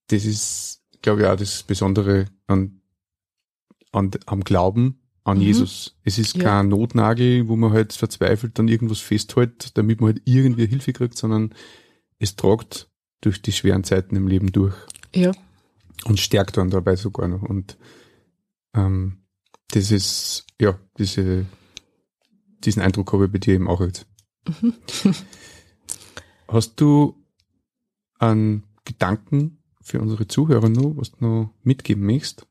das 0.09 0.25
ist, 0.25 0.83
glaube 1.03 1.23
ich, 1.23 1.27
auch 1.29 1.37
das 1.37 1.63
Besondere 1.63 2.27
an, 2.47 2.78
an, 3.99 4.11
am 4.27 4.41
Glauben 4.43 5.01
an 5.25 5.39
Mhm. 5.39 5.43
Jesus. 5.45 5.97
Es 6.05 6.19
ist 6.19 6.37
Ja. 6.37 6.45
kein 6.45 6.69
Notnagel, 6.69 7.49
wo 7.49 7.57
man 7.57 7.73
halt 7.73 7.93
verzweifelt 7.93 8.59
dann 8.59 8.69
irgendwas 8.69 9.01
festhält, 9.01 9.77
damit 9.77 10.01
man 10.01 10.15
halt 10.15 10.23
irgendwie 10.25 10.67
Hilfe 10.67 10.93
kriegt, 10.93 11.19
sondern 11.19 11.55
es 12.19 12.35
tragt 12.37 12.89
durch 13.21 13.43
die 13.43 13.53
schweren 13.53 13.85
Zeiten 13.85 14.17
im 14.17 14.27
Leben 14.29 14.53
durch. 14.53 14.75
Ja. 15.15 15.33
Und 16.05 16.19
stärkt 16.21 16.57
dann 16.57 16.71
dabei 16.71 16.97
sogar 16.97 17.29
noch. 17.29 17.43
Und 17.43 17.77
ähm, 18.75 19.19
das 19.73 19.91
ist, 19.91 20.47
ja, 20.61 20.79
diese, 20.99 21.45
diesen 22.65 22.83
Eindruck 22.83 23.13
habe 23.13 23.27
ich 23.27 23.33
bei 23.33 23.39
dir 23.39 23.55
eben 23.55 23.69
auch 23.69 23.81
jetzt. 23.81 24.07
Mhm. 24.63 24.75
Hast 26.49 26.81
du 26.81 27.15
einen 28.19 28.65
Gedanken 28.85 29.63
für 29.83 30.01
unsere 30.01 30.27
Zuhörer 30.27 30.69
noch, 30.71 30.97
was 30.97 31.13
du 31.13 31.25
noch 31.25 31.55
mitgeben 31.63 32.05
möchtest? 32.07 32.47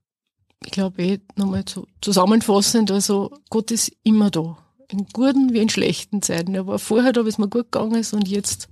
Ich 0.65 0.72
glaube 0.72 1.02
eh 1.04 1.20
nochmal 1.36 1.65
zu, 1.65 1.88
zusammenfassend, 2.02 2.91
also 2.91 3.32
Gott 3.50 3.72
ist 3.72 3.91
immer 4.04 4.32
da. 4.32 4.58
In 4.89 5.06
guten 5.12 5.54
wie 5.54 5.60
in 5.60 5.70
schlechten 5.70 6.22
Zeiten. 6.22 6.56
Er 6.56 6.65
war 6.65 6.80
vorher 6.80 7.12
da, 7.12 7.26
wie 7.26 7.30
es 7.30 7.38
mir 7.38 7.50
gut 7.50 7.72
gegangen 7.72 7.96
ist 7.96 8.13
und 8.13 8.28
jetzt, 8.28 8.70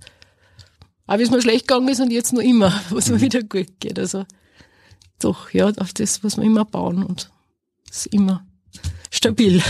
auch 1.06 1.18
wie 1.18 1.22
es 1.22 1.30
mir 1.30 1.42
schlecht 1.42 1.68
gegangen 1.68 1.88
ist 1.88 2.00
und 2.00 2.10
jetzt 2.10 2.32
noch 2.32 2.42
immer, 2.42 2.72
wo 2.90 2.98
es 2.98 3.08
mir 3.08 3.16
mhm. 3.16 3.22
wieder 3.22 3.42
gut 3.42 3.80
geht. 3.80 3.98
Also 3.98 4.24
doch, 5.18 5.50
ja, 5.50 5.68
auf 5.68 5.92
das 5.92 6.22
muss 6.22 6.36
man 6.36 6.46
immer 6.46 6.64
bauen 6.64 7.02
und 7.02 7.30
ist 7.90 8.06
immer 8.06 8.46
stabil. 9.10 9.62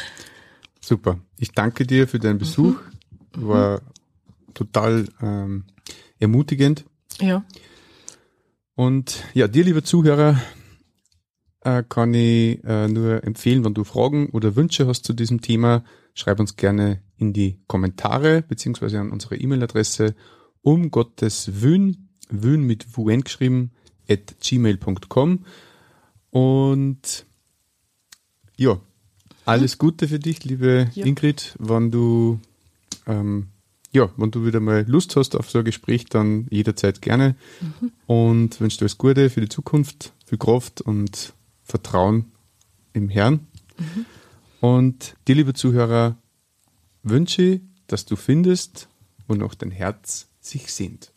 Super. 0.80 1.18
Ich 1.38 1.52
danke 1.52 1.86
dir 1.86 2.08
für 2.08 2.18
deinen 2.18 2.38
Besuch. 2.38 2.76
Mhm. 3.36 3.48
War 3.48 3.82
total 4.54 5.08
ähm, 5.20 5.64
ermutigend. 6.18 6.84
Ja. 7.20 7.44
Und 8.74 9.24
ja, 9.34 9.48
dir, 9.48 9.64
lieber 9.64 9.84
Zuhörer, 9.84 10.40
äh, 11.66 11.82
kann 11.88 12.14
ich 12.14 12.62
äh, 12.64 12.86
nur 12.86 13.24
empfehlen, 13.24 13.64
wenn 13.64 13.74
du 13.74 13.82
Fragen 13.82 14.28
oder 14.30 14.54
Wünsche 14.54 14.86
hast 14.86 15.04
zu 15.04 15.12
diesem 15.12 15.40
Thema, 15.40 15.82
schreib 16.14 16.38
uns 16.38 16.54
gerne 16.54 17.02
in 17.18 17.32
die 17.32 17.58
Kommentare 17.66 18.42
beziehungsweise 18.42 19.00
an 19.00 19.10
unsere 19.10 19.36
E-Mail-Adresse 19.36 20.14
um 20.62 20.92
Gottes 20.92 21.62
Wün, 21.62 22.08
Wün 22.30 22.62
mit 22.62 22.96
Wun 22.96 23.22
geschrieben, 23.22 23.72
at 24.08 24.36
gmail.com. 24.40 25.44
Und 26.30 27.26
ja, 28.56 28.78
alles 29.44 29.78
Gute 29.78 30.06
für 30.06 30.20
dich, 30.20 30.44
liebe 30.44 30.88
ja. 30.94 31.04
Ingrid, 31.04 31.56
wenn 31.58 31.90
du 31.90 32.40
ähm, 33.06 33.48
ja, 33.92 34.10
wenn 34.16 34.30
du 34.30 34.44
wieder 34.44 34.60
mal 34.60 34.84
Lust 34.86 35.16
hast 35.16 35.34
auf 35.34 35.50
so 35.50 35.60
ein 35.60 35.64
Gespräch, 35.64 36.04
dann 36.06 36.46
jederzeit 36.50 37.00
gerne. 37.00 37.34
Mhm. 37.60 37.92
Und 38.06 38.60
wünsche 38.60 38.78
dir 38.78 38.82
alles 38.82 38.98
Gute 38.98 39.30
für 39.30 39.40
die 39.40 39.48
Zukunft, 39.48 40.12
viel 40.26 40.38
Kraft 40.38 40.80
und 40.80 41.32
Vertrauen 41.66 42.32
im 42.92 43.08
Herrn. 43.08 43.46
Mhm. 43.76 44.06
Und 44.60 45.16
dir, 45.26 45.34
liebe 45.34 45.52
Zuhörer, 45.52 46.16
wünsche, 47.02 47.60
dass 47.88 48.06
du 48.06 48.16
findest, 48.16 48.88
wo 49.26 49.34
noch 49.34 49.54
dein 49.54 49.72
Herz 49.72 50.28
sich 50.40 50.72
sehnt. 50.72 51.12